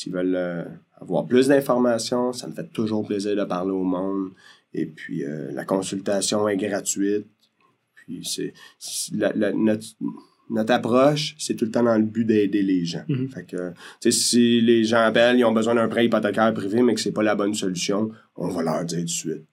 [0.00, 0.64] s'ils veulent euh,
[0.98, 4.30] avoir plus d'informations, ça me fait toujours plaisir de parler au monde.
[4.72, 7.26] Et puis, euh, la consultation est gratuite.
[7.94, 8.52] Puis, c'est
[9.12, 9.94] notre,
[10.48, 13.04] notre approche, c'est tout le temps dans le but d'aider les gens.
[13.32, 13.70] Fait que,
[14.00, 17.00] tu sais, si les gens appellent, ils ont besoin d'un prêt hypothécaire privé, mais que
[17.00, 19.46] c'est pas la bonne solution, on va leur dire tout de suite.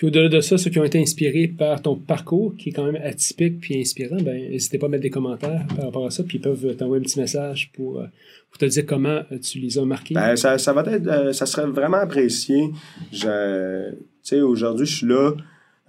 [0.00, 2.90] Puis au-delà de ça, ceux qui ont été inspirés par ton parcours, qui est quand
[2.90, 6.24] même atypique puis inspirant, ben n'hésitez pas à mettre des commentaires par rapport à ça,
[6.24, 8.06] puis ils peuvent t'envoyer un petit message pour, euh,
[8.48, 10.14] pour te dire comment euh, tu les as marqués.
[10.14, 12.70] Ben, ça, ça va être, euh, ça serait vraiment apprécié.
[13.12, 15.34] Je, aujourd'hui, je suis là,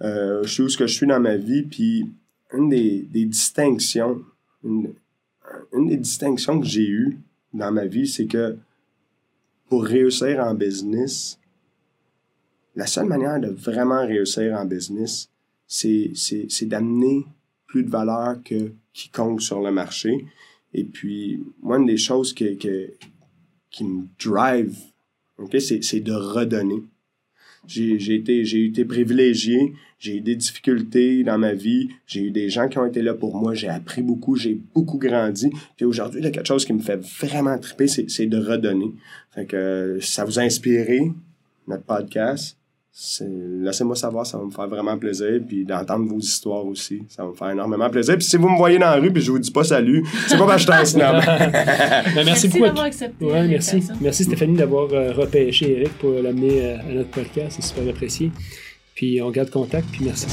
[0.02, 2.04] je sais où ce que je suis dans ma vie, puis
[2.52, 4.20] une des, des distinctions,
[4.62, 4.92] une,
[5.72, 7.18] une des distinctions que j'ai eues
[7.54, 8.58] dans ma vie, c'est que
[9.70, 11.38] pour réussir en business,
[12.74, 15.28] la seule manière de vraiment réussir en business,
[15.66, 16.12] c'est,
[16.62, 17.24] d'amener
[17.66, 20.26] plus de valeur que quiconque sur le marché.
[20.74, 22.54] Et puis, moi, une des choses que,
[23.70, 24.76] qui me drive,
[25.38, 26.82] ok, c'est, de redonner.
[27.66, 32.78] J'ai, été, privilégié, j'ai eu des difficultés dans ma vie, j'ai eu des gens qui
[32.78, 35.48] ont été là pour moi, j'ai appris beaucoup, j'ai beaucoup grandi.
[35.76, 38.92] Puis aujourd'hui, il y a quelque chose qui me fait vraiment triper, c'est, de redonner.
[39.54, 41.12] Euh, ça vous a inspiré,
[41.68, 42.56] notre podcast,
[43.20, 45.40] laissez-moi savoir, ça va me faire vraiment plaisir.
[45.46, 48.16] Puis d'entendre vos histoires aussi, ça va me faire énormément plaisir.
[48.16, 50.36] Puis si vous me voyez dans la rue puis je vous dis pas salut, c'est
[50.36, 51.22] pas parce que je suis un snob.
[52.14, 52.64] Ben, merci, Merci beaucoup.
[52.66, 53.82] d'avoir accepté Ouais, merci.
[54.00, 57.56] Merci Stéphanie d'avoir euh, repêché Eric pour l'amener euh, à notre podcast.
[57.60, 58.30] C'est super apprécié.
[58.94, 60.26] Puis on garde contact, puis merci.